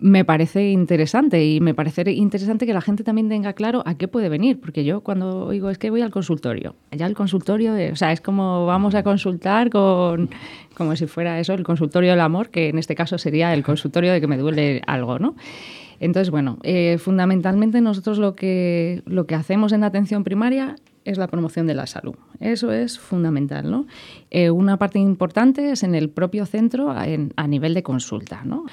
[0.00, 4.08] me parece interesante y me parece interesante que la gente también tenga claro a qué
[4.08, 7.96] puede venir, porque yo cuando digo es que voy al consultorio, allá el consultorio, o
[7.96, 10.28] sea, es como vamos a consultar con,
[10.76, 14.12] como si fuera eso, el consultorio del amor, que en este caso sería el consultorio
[14.12, 15.36] de que me duele algo, ¿no?
[16.02, 21.28] Entonces, bueno, eh, fundamentalmente nosotros lo que, lo que hacemos en atención primaria es la
[21.28, 22.16] promoción de la salud.
[22.40, 23.70] Eso es fundamental.
[23.70, 23.86] ¿no?
[24.30, 28.42] Eh, una parte importante es en el propio centro a nivel de consulta.
[28.44, 28.64] ¿no?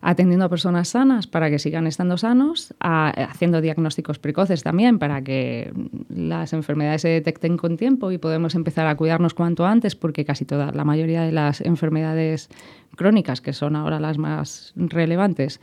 [0.00, 5.72] atendiendo a personas sanas para que sigan estando sanos, haciendo diagnósticos precoces también para que
[6.08, 10.44] las enfermedades se detecten con tiempo y podemos empezar a cuidarnos cuanto antes, porque casi
[10.44, 12.48] toda la mayoría de las enfermedades
[12.94, 15.60] crónicas, que son ahora las más relevantes,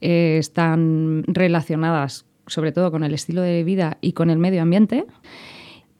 [0.00, 5.06] eh, están relacionadas sobre todo con el estilo de vida y con el medio ambiente.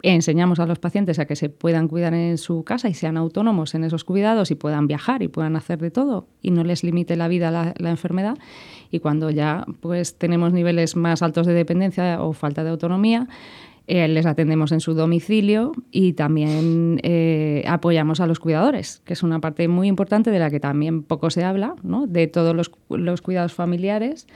[0.02, 3.74] Enseñamos a los pacientes a que se puedan cuidar en su casa y sean autónomos
[3.74, 7.16] en esos cuidados y puedan viajar y puedan hacer de todo y no les limite
[7.16, 8.38] la vida la, la enfermedad.
[8.92, 13.26] Y cuando ya pues, tenemos niveles más altos de dependencia o falta de autonomía,
[13.88, 19.22] eh, les atendemos en su domicilio y también eh, apoyamos a los cuidadores, que es
[19.22, 22.06] una parte muy importante de la que también poco se habla, ¿no?
[22.06, 24.26] de todos los, los cuidados familiares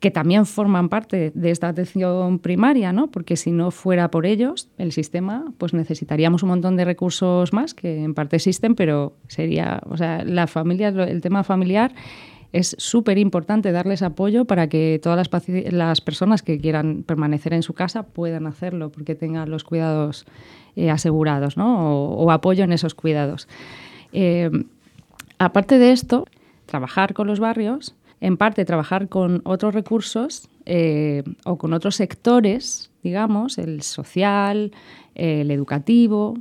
[0.00, 3.10] que también forman parte de esta atención primaria, ¿no?
[3.10, 7.74] porque si no fuera por ellos, el sistema, pues necesitaríamos un montón de recursos más
[7.74, 11.94] que en parte existen, pero sería, o sea, la familia, el tema familiar
[12.54, 17.64] es súper importante darles apoyo para que todas las, las, personas que quieran permanecer en
[17.64, 20.24] su casa puedan hacerlo porque tengan los cuidados
[20.76, 22.06] eh, asegurados ¿no?
[22.12, 23.48] o, apoyo en esos cuidados.
[24.12, 24.52] Eh,
[25.36, 26.28] aparte de esto,
[26.66, 32.92] trabajar con los barrios, en parte trabajar con otros recursos eh, o con otros sectores,
[33.02, 34.70] digamos, el social,
[35.16, 36.38] el educativo,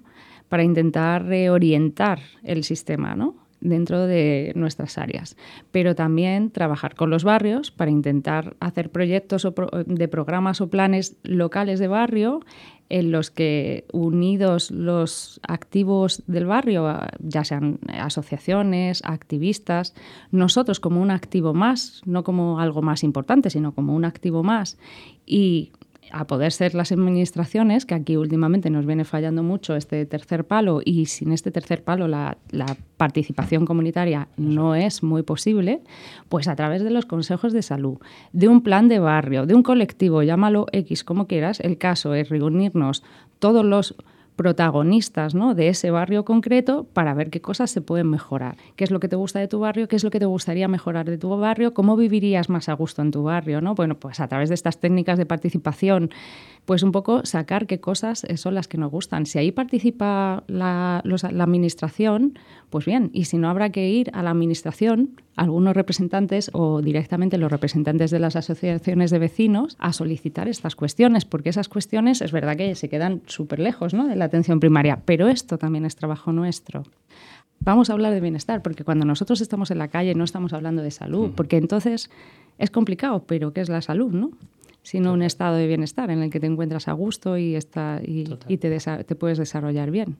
[0.48, 3.43] para intentar reorientar el sistema, ¿no?
[3.64, 5.38] Dentro de nuestras áreas,
[5.72, 9.48] pero también trabajar con los barrios para intentar hacer proyectos
[9.86, 12.42] de programas o planes locales de barrio
[12.90, 19.96] en los que unidos los activos del barrio, ya sean asociaciones, activistas,
[20.32, 24.78] nosotros como un activo más, no como algo más importante, sino como un activo más,
[25.26, 25.72] y
[26.12, 30.82] a poder ser las administraciones, que aquí últimamente nos viene fallando mucho este tercer palo
[30.84, 32.38] y sin este tercer palo la,
[32.98, 35.82] participación comunitaria no es muy posible,
[36.30, 37.98] pues a través de los consejos de salud,
[38.32, 42.30] de un plan de barrio, de un colectivo, llámalo X como quieras, el caso es
[42.30, 43.04] reunirnos
[43.40, 43.96] todos los
[44.36, 45.54] protagonistas ¿no?
[45.56, 48.58] de ese barrio concreto para ver qué cosas se pueden mejorar.
[48.76, 49.88] ¿Qué es lo que te gusta de tu barrio?
[49.88, 51.74] ¿Qué es lo que te gustaría mejorar de tu barrio?
[51.74, 53.62] ¿Cómo vivirías más a gusto en tu barrio?
[53.62, 53.76] ¿no?
[53.76, 56.12] Bueno, pues a través de estas técnicas de participación
[56.66, 59.26] pues un poco sacar qué cosas son las que nos gustan.
[59.26, 64.24] Si ahí participa la, la administración, pues bien, y si no habrá que ir a
[64.24, 70.48] la administración, algunos representantes o directamente los representantes de las asociaciones de vecinos a solicitar
[70.48, 74.08] estas cuestiones, porque esas cuestiones es verdad que se quedan súper lejos ¿no?
[74.08, 76.84] de la atención primaria, pero esto también es trabajo nuestro
[77.66, 80.82] vamos a hablar de bienestar, porque cuando nosotros estamos en la calle no estamos hablando
[80.82, 82.10] de salud, porque entonces
[82.58, 84.32] es complicado, pero ¿qué es la salud, no?
[84.84, 88.26] Sino un estado de bienestar en el que te encuentras a gusto y, está, y,
[88.58, 90.18] te, te, puedes desarrollar bien.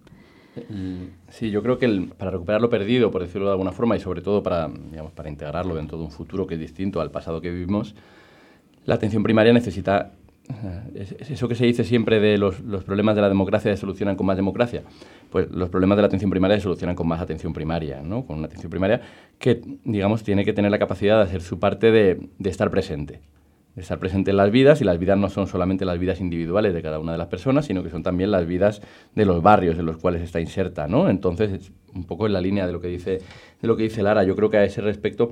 [1.30, 4.22] Sí, yo creo que para recuperar lo perdido, por decirlo de alguna forma, y sobre
[4.22, 7.52] todo para, digamos, para integrarlo dentro de un futuro que es distinto al pasado que
[7.52, 7.96] vivimos,
[8.86, 10.12] la atención primaria necesita
[10.96, 14.16] eh, eso que se dice siempre de los, los, problemas de la democracia se solucionan
[14.16, 14.84] con más democracia.
[15.30, 18.26] Pues los problemas de la atención primaria se solucionan con más atención primaria, ¿no?
[18.26, 19.02] Con una atención primaria
[19.40, 23.22] que, digamos, tiene que tener la capacidad de hacer su parte de, de estar presente
[23.76, 26.82] estar presente en las vidas y las vidas no son solamente las vidas individuales de
[26.82, 28.82] cada una de las personas, sino que son también las vidas
[29.16, 31.10] de los barrios en los cuales está inserta, ¿no?
[31.10, 33.20] Entonces, un poco en la línea de lo que dice,
[33.62, 35.32] de lo que dice Lara, yo creo que a ese respecto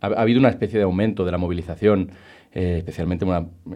[0.00, 2.10] ha, habido una especie de aumento de la movilización,
[2.52, 3.24] eh, especialmente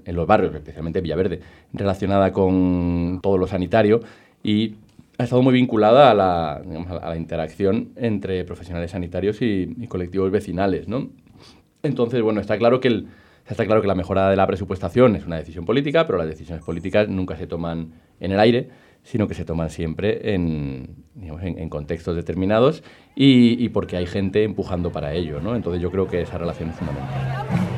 [0.04, 1.40] en los barrios, especialmente en Villaverde,
[1.72, 4.00] relacionada con todo lo sanitario
[4.42, 4.74] y
[5.18, 10.30] ha estado muy vinculada a la, a la interacción entre profesionales sanitarios y, y colectivos
[10.30, 11.10] vecinales, ¿no?
[11.82, 13.06] Entonces, bueno, está claro que el,
[13.50, 16.64] Está claro que la mejora de la presupuestación es una decisión política, pero las decisiones
[16.64, 18.68] políticas nunca se toman en el aire,
[19.02, 22.84] sino que se toman siempre en, en, contextos determinados
[23.16, 25.40] y, y, porque hay gente empujando para ello.
[25.40, 25.56] ¿no?
[25.56, 27.69] Entonces yo creo que esa relación es fundamental.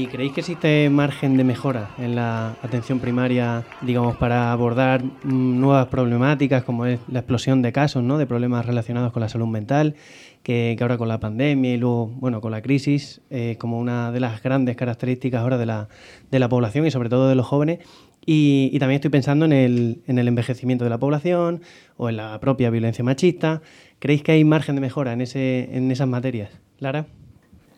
[0.00, 5.60] ¿Y creéis que existe margen de mejora en la atención primaria, digamos, para abordar mm,
[5.60, 8.16] nuevas problemáticas como es la explosión de casos, ¿no?
[8.16, 9.96] de problemas relacionados con la salud mental,
[10.42, 14.20] que, ahora con la pandemia y luego, bueno, con la crisis, eh, como una de
[14.20, 15.88] las grandes características ahora de la,
[16.30, 17.80] de la población y sobre todo de los jóvenes?
[18.24, 21.60] Y, también estoy pensando en el, en el envejecimiento de la población
[21.98, 23.60] o en la propia violencia machista.
[23.98, 26.48] ¿Creéis que hay margen de mejora en, ese, en esas materias?
[26.78, 27.04] Lara.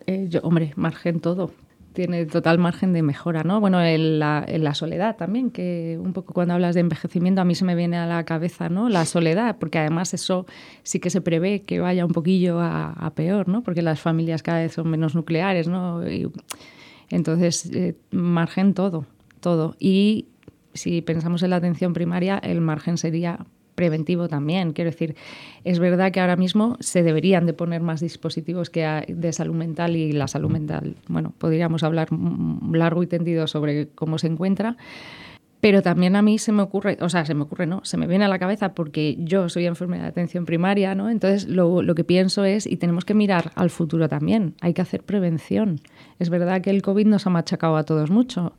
[0.07, 1.51] Eh, yo, hombre, margen todo
[1.93, 3.59] tiene total margen de mejora, ¿no?
[3.59, 7.45] Bueno, en la, en la, soledad también, que un poco cuando hablas de envejecimiento a
[7.45, 8.89] mí se me viene a la cabeza, ¿no?
[8.89, 10.45] La soledad, porque además eso
[10.81, 13.63] sí que se prevé que vaya un poquillo a, peor, ¿no?
[13.63, 16.07] Porque las familias cada vez son menos nucleares, ¿no?
[16.09, 16.29] Y,
[17.09, 19.05] entonces, eh, margen todo,
[19.39, 19.75] todo.
[19.79, 20.27] Y
[20.73, 24.73] si pensamos en la atención primaria, el margen sería preventivo también.
[24.73, 25.15] Quiero decir,
[25.63, 29.95] es verdad que ahora mismo se deberían de poner más dispositivos que de salud mental
[29.95, 32.09] y la salud mental, bueno, podríamos hablar
[32.71, 34.77] largo y tendido sobre cómo se encuentra,
[35.63, 38.05] pero también a mí se me ocurre, o sea, se me ocurre, no, se me
[38.05, 41.09] viene a la cabeza porque yo soy enfermera de atención primaria, ¿no?
[41.09, 44.81] Entonces lo, lo que pienso es, y tenemos que mirar al futuro también, hay que
[44.81, 45.79] hacer prevención.
[46.19, 48.57] Es verdad que el COVID nos ha machacado a todos mucho,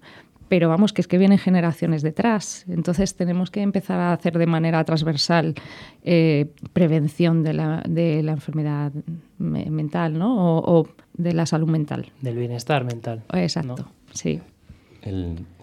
[0.54, 2.64] pero vamos, que es que vienen generaciones detrás.
[2.68, 5.56] Entonces tenemos que empezar a hacer de manera transversal
[6.04, 8.92] eh, prevención de la, de la enfermedad
[9.38, 10.58] mental, ¿no?
[10.58, 12.06] O, de la salud mental.
[12.20, 13.24] Del bienestar mental.
[13.32, 14.40] Exacto, sí.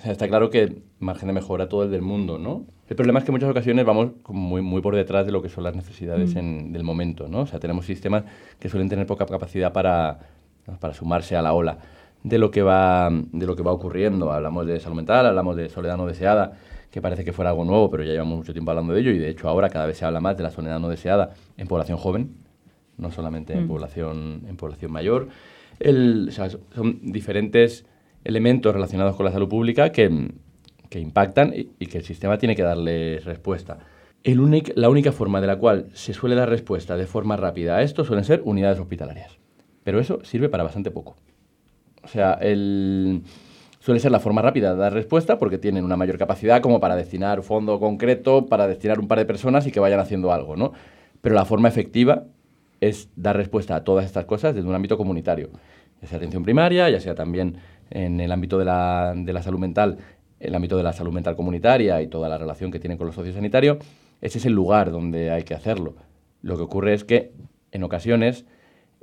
[0.03, 2.65] está claro que margen de mejora todo el del mundo, ¿no?
[2.89, 5.47] El problema es que en muchas ocasiones vamos muy, muy por detrás de lo que
[5.47, 6.37] son las necesidades mm.
[6.37, 7.43] en, del momento, ¿no?
[7.43, 8.25] O sea, tenemos sistemas
[8.59, 10.19] que suelen tener poca capacidad para,
[10.81, 11.77] para sumarse a la ola
[12.23, 14.31] de lo que va, de lo que va ocurriendo.
[14.31, 16.53] Hablamos de salud mental, hablamos de soledad no deseada,
[16.91, 19.17] que parece que fuera algo nuevo, pero ya llevamos mucho tiempo hablando de ello y
[19.17, 21.97] de hecho ahora cada vez se habla más de la soledad no deseada en población
[21.97, 22.35] joven,
[22.97, 23.67] no solamente en, mm.
[23.67, 25.29] población, en población mayor.
[25.79, 27.85] El, son diferentes
[28.23, 30.31] elementos relacionados con la salud pública que,
[30.89, 33.79] que impactan y, que el sistema tiene que darle respuesta.
[34.23, 34.39] El
[34.75, 38.03] la única forma de la cual se suele dar respuesta de forma rápida a esto
[38.03, 39.39] suelen ser unidades hospitalarias.
[39.83, 41.15] Pero eso sirve para bastante poco.
[42.03, 43.23] O sea, el,
[43.79, 46.95] suele ser la forma rápida de dar respuesta porque tienen una mayor capacidad como para
[46.95, 50.73] destinar fondo concreto, para destinar un par de personas y que vayan haciendo algo, ¿no?
[51.21, 52.25] Pero la forma efectiva
[52.79, 55.49] es dar respuesta a todas estas cosas desde un ámbito comunitario,
[56.01, 57.57] ya sea atención primaria, ya sea también
[57.89, 59.97] en el ámbito de la, de la salud mental,
[60.39, 63.15] el ámbito de la salud mental comunitaria y toda la relación que tienen con los
[63.15, 63.77] sociosanitarios,
[64.21, 65.95] ese es el lugar donde hay que hacerlo.
[66.41, 67.33] Lo que ocurre es que
[67.71, 68.45] en ocasiones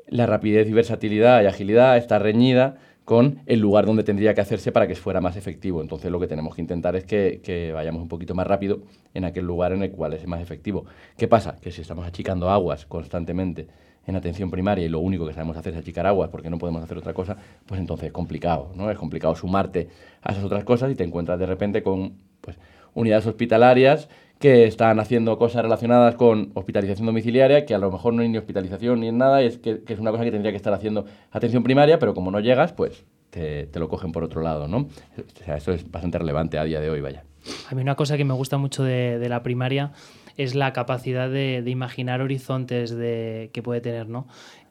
[0.08, 2.76] la rapidez y versatilidad y agilidad está reñida
[3.09, 5.81] con el lugar donde tendría que hacerse para que fuera más efectivo.
[5.81, 8.81] Entonces lo que tenemos que intentar es que, vayamos un poquito más rápido
[9.14, 10.85] en aquel lugar en el cual es más efectivo.
[11.16, 11.57] ¿Qué pasa?
[11.59, 13.66] Que si estamos achicando aguas constantemente
[14.07, 16.83] en atención primaria y lo único que sabemos hacer es achicar aguas porque no podemos
[16.83, 18.90] hacer otra cosa, pues entonces es complicado, ¿no?
[18.90, 19.88] Es complicado sumarte
[20.21, 22.59] a esas otras cosas y te encuentras de repente con pues,
[22.92, 28.22] unidades hospitalarias que están haciendo cosas relacionadas con hospitalización domiciliaria, que a lo mejor no
[28.22, 30.57] hay ni hospitalización ni en nada, y es que, es una cosa que tendría que
[30.57, 34.68] estar haciendo atención primaria, pero como no llegas, pues te, lo cogen por otro lado,
[34.68, 34.79] ¿no?
[35.18, 37.24] O sea, eso es bastante relevante a día de hoy, vaya.
[37.70, 39.92] A mí una cosa que me gusta mucho de, la primaria
[40.37, 44.29] es la capacidad de, de imaginar horizontes de, que puede tener, ¿no?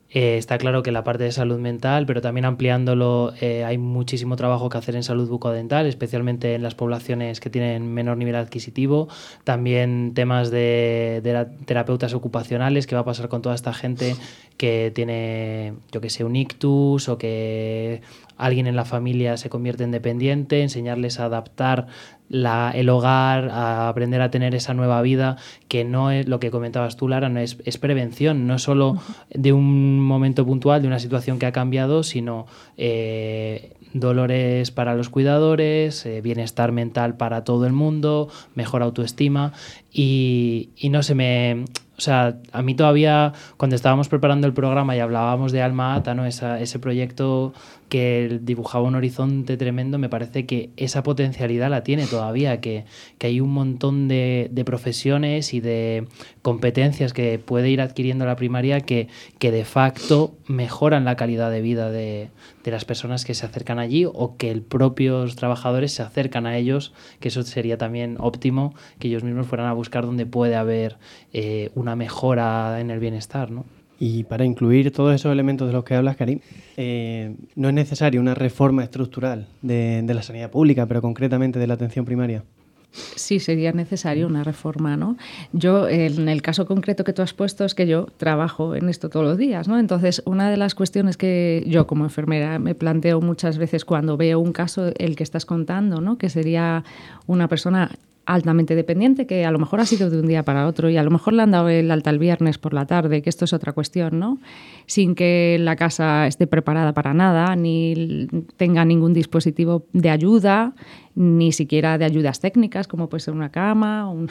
[0.10, 4.38] Eh, está claro que la parte de salud mental, pero también ampliándolo, eh, hay muchísimo
[4.38, 9.10] trabajo que hacer en salud bucodental, especialmente en las poblaciones que tienen menor nivel adquisitivo.
[9.44, 14.16] También temas de, de terapeutas ocupacionales, qué va a pasar con toda esta gente
[14.56, 18.02] que tiene, yo que sé, un ictus o que
[18.38, 21.88] alguien en la familia se convierte en dependiente, enseñarles a adaptar
[22.30, 26.98] el hogar, a aprender a tener esa nueva vida, que no es lo que comentabas
[26.98, 28.98] tú, Lara, no es, prevención, no solo
[29.30, 32.46] de un momento puntual, de una situación que ha cambiado, sino
[32.78, 39.54] eh, dolores para los cuidadores, eh, bienestar mental para todo el mundo, mejor autoestima
[39.92, 41.66] y, y no se me
[41.98, 46.14] o sea, a mí todavía, cuando estábamos preparando el programa y hablábamos de Alma Ata,
[46.14, 46.28] ¿no?
[46.28, 47.54] ese proyecto
[47.90, 52.86] que dibujaba un horizonte tremendo, me parece que esa potencialidad la tiene todavía, que,
[53.22, 56.08] hay un montón de, profesiones y de
[56.42, 59.08] competencias que puede ir adquiriendo la primaria que,
[59.40, 62.30] que de facto mejoran la calidad de vida de,
[62.64, 66.58] de las personas que se acercan allí o que el propios trabajadores se acercan a
[66.58, 70.98] ellos, que eso sería también óptimo, que ellos mismos fueran a buscar donde puede haber
[71.32, 73.77] eh, una mejora en el bienestar, ¿no?
[74.00, 76.40] Y para incluir todos esos elementos de los que hablas, Karim,
[76.78, 81.68] eh, no es necesaria una reforma estructural de, de la sanidad pública, pero concretamente de
[81.68, 82.44] la atención primaria.
[82.92, 85.18] Sí, sería necesaria una reforma, ¿no?
[85.54, 89.10] Yo, en el caso concreto que tú has puesto, es que yo trabajo en esto
[89.10, 89.78] todos los días, ¿no?
[89.78, 94.40] Entonces, una de las cuestiones que yo como enfermera me planteo muchas veces cuando veo
[94.40, 96.18] un caso, el que estás contando, ¿no?
[96.18, 96.84] Que sería
[97.28, 97.92] una persona
[98.28, 101.04] altamente dependiente que a lo mejor ha sido de un día para otro y a
[101.04, 103.54] lo mejor le han dado el alta el viernes por la tarde, que esto es
[103.54, 104.38] otra cuestión, ¿no?
[104.86, 110.74] Sin que la casa esté preparada para nada, ni tenga ningún dispositivo de ayuda,
[111.16, 114.28] ni siquiera de ayudas técnicas, como puede ser una cama o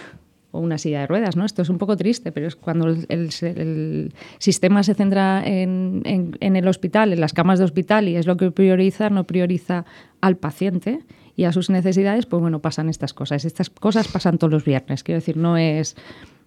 [0.53, 1.47] una silla de ruedas, ¿no?
[1.47, 6.69] Esto es un poco triste, pero es cuando el, sistema se centra en, en el
[6.69, 9.87] hospital, en las camas de hospital, y es lo que prioriza, no prioriza
[10.21, 11.01] al paciente
[11.37, 13.45] y a sus necesidades, pues bueno, pasan estas cosas.
[13.45, 15.97] Estas cosas pasan todos los viernes, quiero decir, no es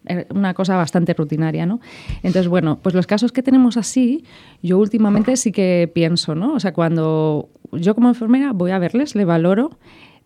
[0.06, 1.80] eh, una cosa bastante rutinaria, ¿no?
[2.24, 4.26] Entonces, bueno, pues los casos que tenemos así,
[4.62, 6.54] yo últimamente sí que pienso, ¿no?
[6.54, 9.78] O sea, cuando yo como enfermera voy a verles, le valoro,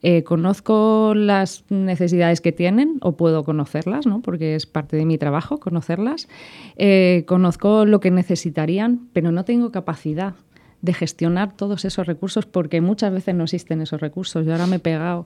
[0.06, 4.22] eh, conozco las necesidades que tienen o puedo conocerlas, ¿no?
[4.22, 6.28] porque es parte de mi trabajo conocerlas.
[6.76, 10.36] Eh, conozco lo que necesitarían, pero no tengo capacidad
[10.84, 14.46] de gestionar todos esos recursos porque muchas veces no existen esos recursos.
[14.46, 15.26] Yo ahora me he pegado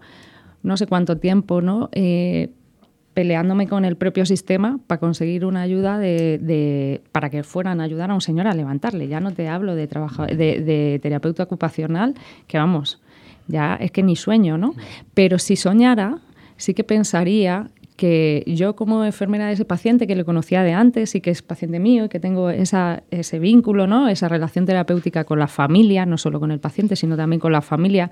[0.63, 1.89] no sé cuánto tiempo, ¿no?
[1.91, 2.51] Eh,
[3.15, 8.11] peleándome con el propio sistema para conseguir una ayuda de, para que fueran a ayudar
[8.11, 9.07] a un señor a levantarle.
[9.07, 12.13] Ya no te hablo de, de, de terapeuta ocupacional,
[12.45, 13.01] que vamos,
[13.47, 14.75] ya es que ni sueño, ¿no?
[15.15, 16.19] Pero si soñara,
[16.57, 21.15] sí que pensaría que yo como enfermera de ese paciente que le conocía de antes
[21.15, 24.07] y que es paciente mío y que tengo ese vínculo, ¿no?
[24.07, 27.61] esa relación terapéutica con la familia, no solo con el paciente, sino también con la
[27.61, 28.11] familia,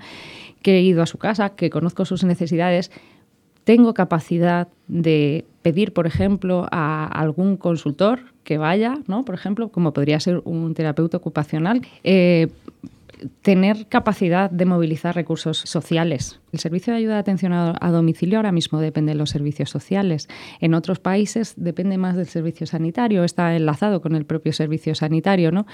[0.60, 2.90] que he ido a su casa, que conozco sus necesidades,
[3.62, 9.24] tengo capacidad de pedir, por ejemplo, a algún consultor que vaya, ¿no?
[9.24, 12.48] por ejemplo, como podría ser un terapeuta ocupacional, eh,
[13.42, 16.40] tener capacidad de movilizar recursos sociales.
[16.52, 20.28] El servicio de ayuda de atención a, domicilio ahora mismo depende de los servicios sociales.
[20.60, 25.52] En otros países depende más del servicio sanitario, está enlazado con el propio servicio sanitario,
[25.52, 25.66] ¿no?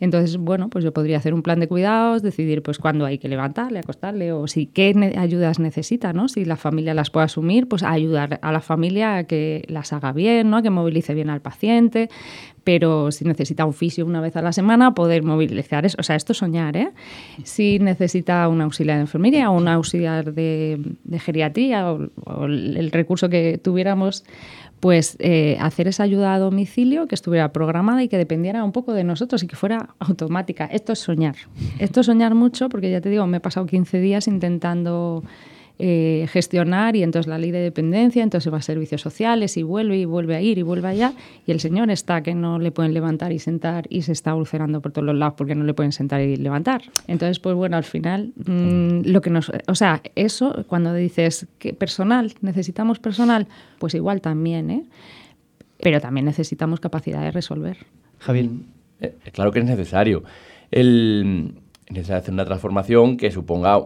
[0.00, 3.28] Entonces, bueno, pues yo podría hacer un plan de cuidados, decidir pues cuándo hay que
[3.28, 6.28] levantarle, acostarle o si qué ayudas necesita, ¿no?
[6.28, 10.12] Si la familia las puede asumir, pues ayudar a la familia a que las haga
[10.12, 10.56] bien, ¿no?
[10.56, 12.08] A que movilice bien al paciente,
[12.64, 15.86] pero si necesita un fisio una vez a la semana, poder movilizar.
[15.98, 16.90] O sea, esto es soñar, ¿eh?
[17.44, 20.80] Si necesita un auxiliar de enfermería o un auxiliar de,
[21.18, 24.24] geriatría o, el, recurso que tuviéramos,
[24.80, 28.92] pues eh, hacer esa ayuda a domicilio que estuviera programada y que dependiera un poco
[28.92, 30.64] de nosotros y que fuera automática.
[30.66, 31.36] Esto es soñar.
[31.78, 35.22] Esto es soñar mucho porque ya te digo, me he pasado 15 días intentando
[35.78, 39.98] eh, gestionar y entonces la ley de dependencia, entonces va a servicios sociales y vuelve
[39.98, 41.14] y vuelve a ir y vuelve allá
[41.46, 44.80] y el señor está que no le pueden levantar y sentar y se está ulcerando
[44.80, 46.82] por todos los lados porque no le pueden sentar y levantar.
[47.08, 49.50] Entonces, pues bueno, al final, mm, lo que nos...
[49.66, 53.48] O sea, eso, cuando dices que personal, necesitamos personal,
[53.80, 54.84] pues igual también, ¿eh?
[55.82, 57.78] Pero también necesitamos capacidad de resolver.
[58.20, 58.48] Javier.
[59.00, 60.22] Eh, claro que es necesario.
[60.70, 61.54] El,
[61.86, 63.80] es necesario hacer una transformación que suponga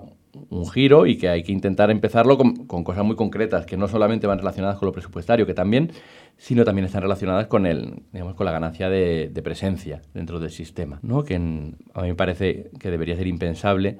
[0.51, 4.26] un giro y que hay que intentar empezarlo con, cosas muy concretas, que no solamente
[4.26, 5.93] van relacionadas con lo presupuestario, que también,
[6.36, 10.99] sino también están relacionadas con, el, digamos, con la ganancia de, presencia dentro del sistema.
[11.03, 11.24] ¿no?
[11.24, 13.99] Que a mí me parece que debería ser impensable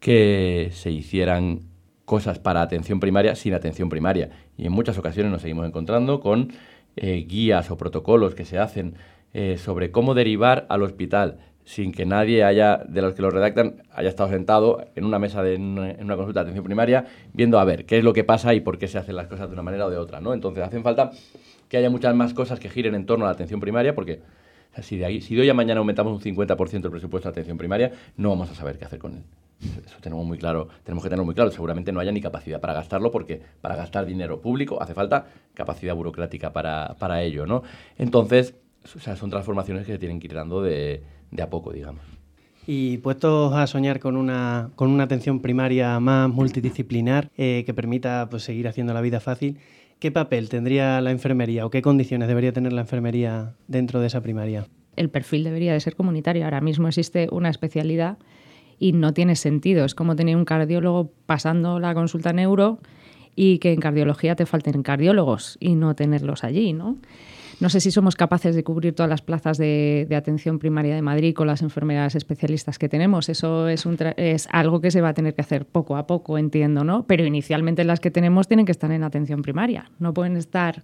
[0.00, 1.60] que se hicieran
[2.04, 4.30] cosas para atención primaria sin atención primaria.
[4.56, 6.52] Y en muchas ocasiones nos seguimos encontrando con
[6.96, 8.94] eh, guías o protocolos que se hacen
[9.32, 13.82] eh, sobre cómo derivar al hospital sin que nadie haya, de los que lo redactan,
[13.92, 17.64] haya estado sentado en una mesa de, en una consulta de atención primaria, viendo a
[17.64, 19.62] ver qué es lo que pasa y por qué se hacen las cosas de una
[19.62, 20.34] manera o de otra, ¿no?
[20.34, 21.10] Entonces hacen falta
[21.68, 24.20] que haya muchas más cosas que giren en torno a la atención primaria, porque
[24.82, 27.92] si de, ahí, si hoy a mañana aumentamos un 50% el presupuesto de atención primaria,
[28.16, 29.24] no vamos a saber qué hacer con él.
[29.86, 31.50] Eso tenemos muy claro, tenemos que tenerlo muy claro.
[31.50, 35.94] Seguramente no haya ni capacidad para gastarlo, porque para gastar dinero público hace falta capacidad
[35.94, 37.62] burocrática para, para ello, ¿no?
[37.96, 41.02] Entonces, son transformaciones que se tienen que ir dando de,
[41.34, 42.02] de a poco, digamos.
[42.66, 48.28] Y puestos a soñar con una, con una atención primaria más multidisciplinar eh, que permita
[48.30, 49.58] pues, seguir haciendo la vida fácil,
[49.98, 54.22] ¿qué papel tendría la enfermería o qué condiciones debería tener la enfermería dentro de esa
[54.22, 54.66] primaria?
[54.96, 56.44] El perfil debería de ser comunitario.
[56.44, 58.16] Ahora mismo existe una especialidad
[58.78, 59.84] y no tiene sentido.
[59.84, 62.78] Es como tener un cardiólogo pasando la consulta neuro
[63.36, 66.96] y que en cardiología te falten cardiólogos y no tenerlos allí, ¿no?
[67.60, 71.34] No sé si somos capaces de cubrir todas las plazas de, atención primaria de Madrid
[71.34, 73.28] con las enfermeras especialistas que tenemos.
[73.28, 76.38] Eso es, un es algo que se va a tener que hacer poco a poco,
[76.38, 77.06] entiendo, ¿no?
[77.06, 80.82] Pero inicialmente las que tenemos tienen que estar en atención primaria, no pueden estar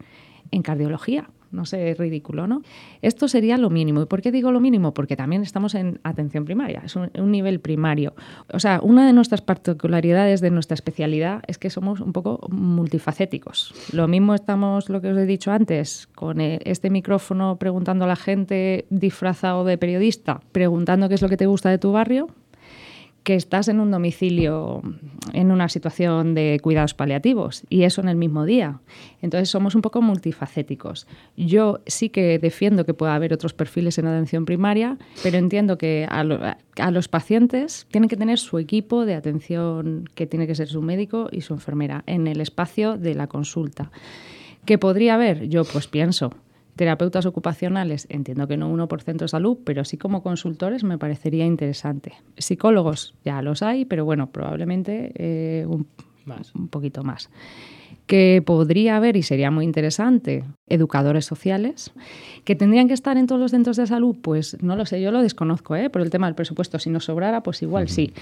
[0.51, 2.63] en cardiología no sé, es ridículo, ¿no?
[3.03, 4.03] Esto sería lo mínimo.
[4.03, 4.95] ¿Y por qué digo lo mínimo?
[4.95, 8.15] Porque también estamos en atención primaria, es un, nivel primario.
[8.53, 13.75] O sea, una de nuestras particularidades de nuestra especialidad es que somos un poco multifacéticos.
[13.93, 18.09] Lo mismo estamos, lo que os he dicho antes, con e, este micrófono preguntando a
[18.09, 22.29] la gente disfrazado de periodista, preguntando qué es lo que te gusta de tu barrio,
[23.23, 24.83] que estás en un domicilio
[25.33, 28.81] en una situación de cuidados paliativos y eso en el mismo día.
[29.21, 31.07] Entonces somos un poco multifacéticos.
[31.37, 36.07] Yo sí que defiendo que pueda haber otros perfiles en atención primaria, pero entiendo que
[36.09, 36.25] a,
[36.91, 41.29] los pacientes tienen que tener su equipo de atención, que tiene que ser su médico
[41.31, 43.91] y su enfermera, en el espacio de la consulta.
[44.65, 45.49] ¿Qué podría haber?
[45.49, 46.33] Yo pues pienso
[46.81, 50.97] Terapeutas ocupacionales, entiendo que no uno por centro de salud, pero sí como consultores me
[50.97, 52.15] parecería interesante.
[52.39, 55.87] Psicólogos ya los hay, pero bueno, probablemente eh, un,
[56.55, 57.29] un poquito más.
[58.11, 61.93] Que podría haber, y sería muy interesante, educadores sociales,
[62.45, 65.13] que tendrían que estar en todos los centros de salud, pues no lo sé, yo
[65.13, 65.91] lo desconozco, ¿eh?
[65.91, 66.81] por el tema del presupuesto.
[66.81, 68.13] Si nos sobrara, pues igual sí.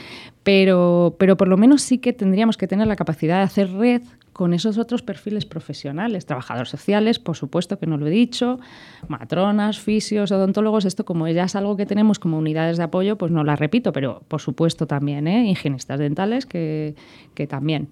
[0.42, 4.02] Pero, pero por lo menos sí que tendríamos que tener la capacidad de hacer red
[4.34, 8.60] con esos otros perfiles profesionales, trabajadores sociales, por supuesto que no lo he dicho,
[9.08, 13.32] matronas, fisios, odontólogos, esto como ya es algo que tenemos como unidades de apoyo, pues
[13.32, 15.50] no la repito, pero por supuesto también, ¿eh?
[15.50, 16.94] higienistas dentales que,
[17.34, 17.88] que también.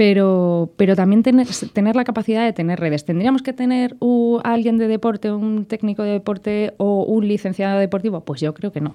[0.00, 3.04] Pero, pero, también tener, tener, la capacidad de tener redes.
[3.04, 3.96] ¿Tendríamos que tener
[4.44, 8.22] alguien de deporte, un técnico de deporte o un licenciado deportivo?
[8.22, 8.94] Pues yo creo que no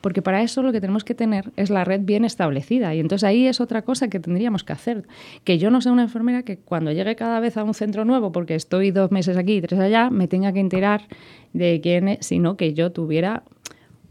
[0.00, 2.94] porque para eso lo que tenemos que tener es la red bien establecida.
[2.94, 5.08] Y entonces ahí es otra cosa que tendríamos que hacer.
[5.42, 8.30] Que yo no sea una enfermera que cuando llegue cada vez a un centro nuevo,
[8.30, 11.08] porque estoy dos meses aquí y tres allá, me tenga que enterar
[11.54, 13.42] de quién es, sino que yo tuviera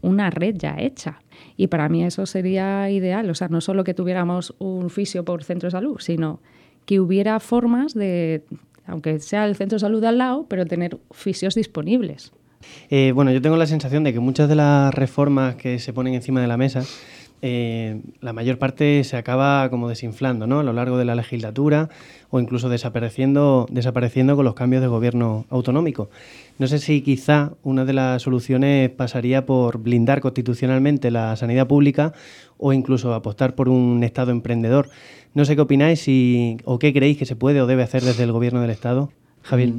[0.02, 1.18] una red ya hecha.
[1.56, 3.28] Y para mí eso sería ideal.
[3.30, 6.40] O sea, no solo que tuviéramos un fisio por centro de salud, sino
[6.84, 8.44] que hubiera formas de,
[8.86, 12.32] aunque sea el centro de salud al lado, pero tener fisios disponibles.
[12.90, 16.14] Eh, bueno, yo tengo la sensación de que muchas de las reformas que se ponen
[16.14, 16.84] encima de la mesa,
[17.42, 20.60] eh, la mayor parte se acaba como desinflando ¿no?
[20.60, 21.90] a lo largo de la legislatura
[22.30, 26.10] o incluso desapareciendo, desapareciendo con los cambios de gobierno autonómico.
[26.58, 32.12] No sé si quizá una de las soluciones pasaría por blindar constitucionalmente la sanidad pública
[32.58, 34.88] o incluso apostar por un Estado emprendedor.
[35.34, 36.06] No sé qué opináis
[36.64, 39.10] o qué creéis que se puede o debe hacer desde el gobierno del Estado.
[39.42, 39.70] Javier.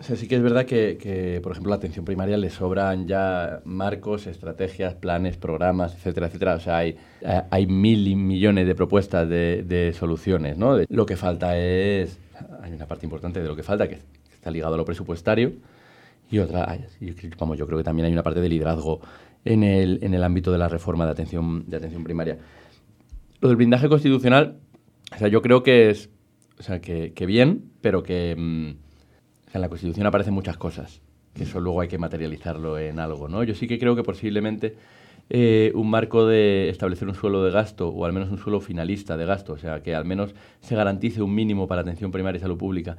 [0.00, 4.26] Mm, sí que es verdad que, por ejemplo, la atención primaria le sobran ya marcos,
[4.26, 6.54] estrategias, planes, programas, etcétera, etcétera.
[6.54, 6.96] O sea, hay,
[7.50, 10.78] hay mil millones de propuestas de, soluciones, ¿no?
[10.88, 12.18] lo que falta es,
[12.62, 13.98] hay una parte importante de lo que falta que
[14.32, 15.52] está ligado a lo presupuestario
[16.30, 16.78] y otra,
[17.38, 19.00] vamos, yo creo que también hay una parte de liderazgo
[19.44, 22.38] en el, en el ámbito de la reforma de atención, de atención primaria.
[23.40, 24.58] Lo del blindaje constitucional,
[25.12, 26.08] o sea, yo creo que es,
[26.58, 28.36] o sea, que, que bien, pero que...
[28.38, 28.89] Mm,
[29.52, 31.00] en la Constitución aparecen muchas cosas,
[31.34, 33.42] que eso luego hay que materializarlo en algo, ¿no?
[33.44, 34.76] Yo sí que creo que posiblemente
[35.28, 39.16] eh, un marco de establecer un suelo de gasto, o al menos un suelo finalista
[39.16, 42.40] de gasto, o sea, que al menos se garantice un mínimo para atención primaria y
[42.40, 42.96] salud pública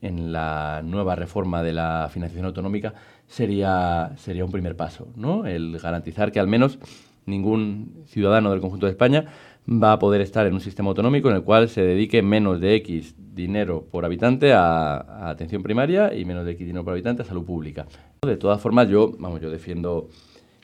[0.00, 2.94] en la nueva reforma de la financiación autonómica,
[3.26, 5.46] sería, sería un primer paso, ¿no?
[5.46, 6.78] El garantizar que al menos
[7.26, 9.26] ningún ciudadano del conjunto de España
[9.66, 12.74] va a poder estar en un sistema autonómico en el cual se dedique menos de
[12.76, 17.24] X dinero por habitante a, atención primaria y menos de X dinero por habitante a
[17.24, 17.86] salud pública.
[18.22, 20.08] De todas formas, yo, vamos, yo defiendo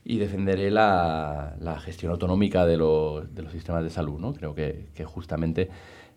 [0.05, 4.33] y defenderé la, gestión autonómica de los, de los, sistemas de salud, ¿no?
[4.33, 5.69] Creo que, justamente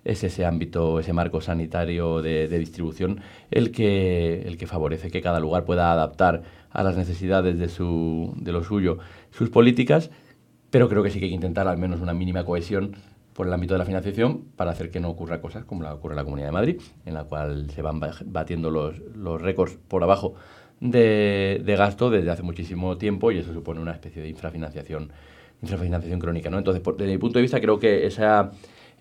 [0.04, 3.22] es ese ámbito, ese marco sanitario de, distribución
[3.52, 8.34] el que, el que favorece que cada lugar pueda adaptar a las necesidades de, su,
[8.36, 8.98] de lo suyo
[9.32, 10.12] sus políticas,
[10.74, 12.96] pero creo que sí que hay que intentar al menos una mínima cohesión
[13.34, 16.14] por el ámbito de la financiación para hacer que no ocurra cosas como la ocurre
[16.14, 20.02] en la Comunidad de Madrid, en la cual se van batiendo los, los récords por
[20.02, 20.34] abajo
[20.80, 25.12] de, de, gasto desde hace muchísimo tiempo y eso supone una especie de infrafinanciación,
[25.62, 26.50] infrafinanciación crónica.
[26.50, 26.58] ¿no?
[26.58, 28.50] Entonces, desde mi punto de vista, creo que esa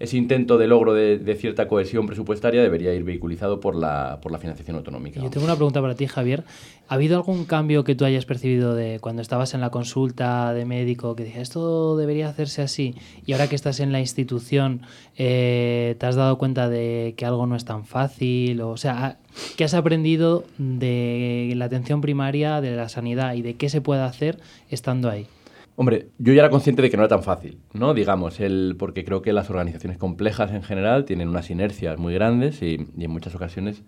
[0.03, 4.39] ese intento de logro de, cierta cohesión presupuestaria debería ir vehiculizado por la, por la
[4.39, 5.21] financiación autonómica.
[5.21, 6.43] Yo tengo una pregunta para ti, Javier.
[6.89, 10.65] ¿Ha habido algún cambio que tú hayas percibido de cuando estabas en la consulta de
[10.65, 14.83] médico que dije esto debería hacerse así y ahora que estás en la institución
[15.17, 18.61] eh, te has dado cuenta de que algo no es tan fácil?
[18.63, 19.19] O sea,
[19.57, 24.03] ¿qué has aprendido de la atención primaria, de la sanidad y de qué se puede
[24.03, 25.29] hacer estando ahí?
[25.75, 27.95] Hombre, yo ya era consciente de que no era tan fácil, ¿no?
[27.95, 32.61] Digamos, el, porque creo que las organizaciones complejas en general tienen unas inercias muy grandes
[32.63, 33.83] y, en muchas ocasiones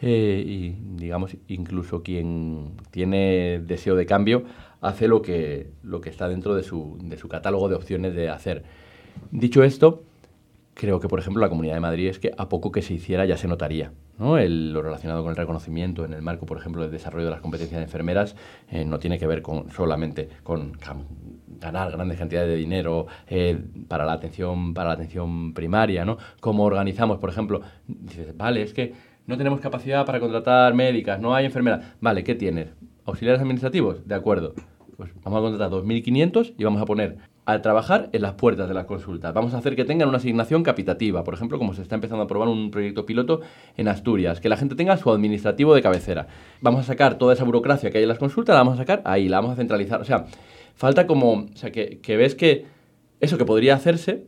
[0.00, 4.44] eh, y, digamos, incluso quien tiene deseo de cambio
[4.80, 8.30] hace lo que, lo que está dentro de su, de su catálogo de opciones de
[8.30, 8.64] hacer.
[9.30, 10.04] Dicho esto,
[10.80, 13.26] creo que, por ejemplo, la Comunidad de Madrid es que a poco que se hiciera
[13.26, 13.92] ya se notaría.
[14.18, 14.38] ¿no?
[14.38, 17.78] Lo relacionado con el reconocimiento en el marco, por ejemplo, del desarrollo de las competencias
[17.78, 18.34] de enfermeras
[18.70, 20.72] eh, no tiene que ver con, solamente con
[21.60, 26.06] ganar grandes cantidades de dinero eh, para, la atención, para la atención primaria.
[26.06, 26.16] ¿no?
[26.40, 28.94] Cómo organizamos, por ejemplo, dices, vale, es que
[29.26, 31.84] no tenemos capacidad para contratar médicas, no hay enfermeras.
[32.00, 32.68] Vale, ¿qué tienes?
[33.04, 34.08] ¿Auxiliares administrativos?
[34.08, 34.54] De acuerdo.
[34.96, 37.18] Pues vamos a contratar 2.500 y vamos a poner
[37.52, 39.32] a trabajar en las puertas de las consultas.
[39.34, 42.26] Vamos a hacer que tengan una asignación capitativa, por ejemplo, como se está empezando a
[42.26, 43.40] probar un proyecto piloto
[43.76, 46.26] en Asturias, que la gente tenga su administrativo de cabecera.
[46.60, 49.02] Vamos a sacar toda esa burocracia que hay en las consultas, la vamos a sacar
[49.04, 50.00] ahí, la vamos a centralizar.
[50.00, 50.26] O sea,
[50.74, 52.66] falta como, o sea, que, ves que
[53.20, 54.24] eso que podría hacerse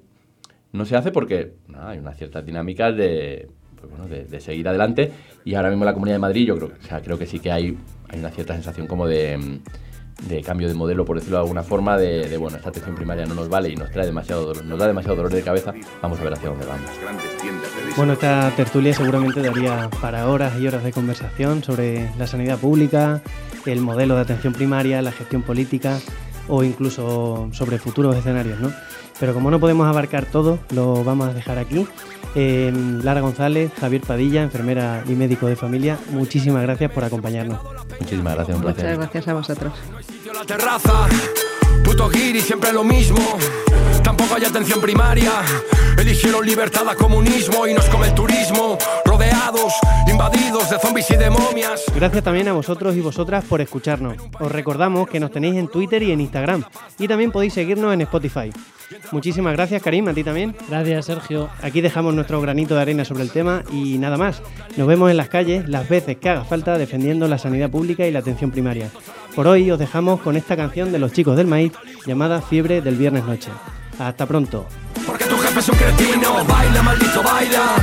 [0.73, 3.49] no se hace porque hay una cierta dinámica de
[3.79, 5.11] pues bueno, de, seguir adelante.
[5.45, 7.51] Y ahora mismo la Comunidad de Madrid, yo creo, o sea, creo que sí que
[7.51, 7.77] hay,
[8.09, 9.61] hay una cierta sensación como de,
[10.29, 13.35] de cambio de modelo, por decirlo de alguna forma, de, bueno, esta atención primaria no
[13.35, 16.25] nos vale y nos trae demasiado dolor, nos da demasiado dolor de cabeza, vamos a
[16.25, 16.91] ver hacia dónde vamos.
[17.97, 23.23] Bueno, esta tertulia seguramente daría para horas y horas de conversación sobre la sanidad pública,
[23.67, 25.99] el modelo de atención primaria, la gestión política
[26.55, 28.71] o incluso sobre futuros escenarios, ¿no?
[29.19, 31.87] Pero como no podemos abarcar todo, lo vamos a dejar aquí.
[32.35, 37.59] Lara González, Javier Padilla, enfermera y médico de familia, muchísimas gracias por acompañarnos.
[38.01, 39.73] Muchísimas gracias, un Muchas gracias a vosotros.
[40.35, 41.09] La terraza,
[41.93, 43.21] puto guiri, siempre lo mismo.
[44.03, 45.31] Tampoco hay atención primaria.
[45.99, 48.79] Eligieron libertad a comunismo y nos come el turismo.
[49.05, 49.75] Rodeados,
[50.11, 51.85] invadidos de zombies y de momias.
[51.95, 54.17] Gracias también a vosotros y vosotras por escucharnos.
[54.41, 56.65] Os recordamos que nos tenéis en Twitter y en Instagram.
[56.99, 58.51] Y también podéis seguirnos en Spotify.
[59.11, 60.57] Muchísimas gracias, Karim, a ti también.
[60.69, 61.51] Gracias, Sergio.
[61.61, 64.43] Aquí dejamos nuestro granito de arena sobre el tema y nada más.
[64.77, 68.11] Nos vemos en las calles las veces que haga falta defendiendo la sanidad pública y
[68.11, 68.91] la atención primaria.
[69.35, 71.73] Por hoy os dejamos con esta canción de los chicos del maíz
[72.07, 73.51] llamada Fiebre del Viernes Noche.
[73.99, 74.67] Hasta pronto.
[75.07, 77.75] Porque tu jefe es un cretino, baila, maldito, baila.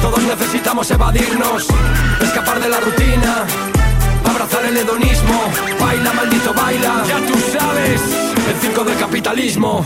[0.00, 1.68] Todos necesitamos evadirnos,
[2.20, 3.46] escapar de la rutina
[4.32, 5.40] abrazar el hedonismo.
[5.80, 7.04] Baila, maldito, baila.
[7.06, 8.00] Ya tú sabes,
[8.48, 9.84] el circo del capitalismo.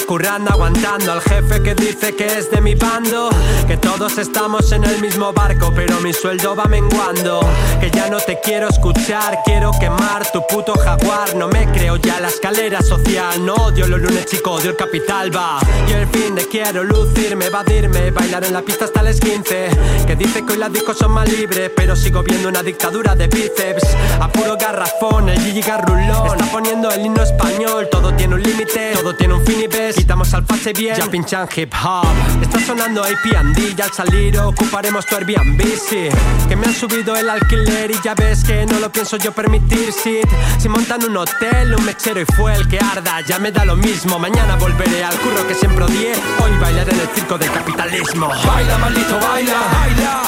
[0.00, 3.28] Currando, aguantando al jefe que dice que es de mi bando.
[3.66, 7.40] Que todos estamos en el mismo barco, pero mi sueldo va menguando.
[7.80, 11.34] Que ya no te quiero escuchar, quiero quemar tu puto jaguar.
[11.36, 15.34] No me creo ya la escalera social, no odio los lunes, chico, odio el capital,
[15.34, 15.58] va.
[15.88, 19.68] Y el fin de quiero lucirme, evadirme, bailar en la pista hasta las 15.
[20.06, 23.28] Que dice que hoy las discos son más libres, pero sigo viendo una dictadura de
[23.28, 23.84] bíceps.
[24.20, 26.38] A puro garrafón, el Gigi Garrulón.
[26.38, 30.32] Está poniendo el himno español, todo tiene un límite, todo tiene un fin y Quitamos
[30.34, 32.06] al pase bien, ya pinchan hip hop.
[32.40, 36.08] Está sonando APD y al salir ocuparemos tu Airbnb, sí.
[36.48, 39.92] Que me han subido el alquiler y ya ves que no lo pienso yo permitir,
[39.92, 40.20] sí.
[40.58, 43.76] Si montan un hotel, un mechero y fue el que arda, ya me da lo
[43.76, 44.18] mismo.
[44.18, 46.12] Mañana volveré al curro que siempre odié.
[46.42, 48.28] Hoy bailaré en el circo del capitalismo.
[48.46, 50.22] Baila, maldito, baila, baila.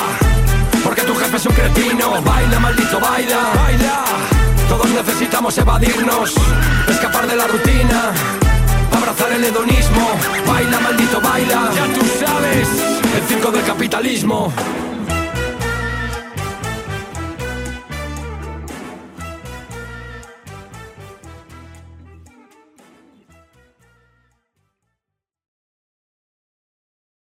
[0.83, 2.23] Porque tu jefe es un cretino.
[2.23, 4.05] Baila, maldito, baila, baila.
[4.69, 6.35] Todos necesitamos evadirnos,
[6.89, 8.13] escapar de la rutina
[9.35, 10.11] el hedonismo.
[10.47, 11.71] Baila, maldito, baila.
[11.75, 12.69] Ya tú sabes,
[13.17, 14.53] el circo del capitalismo.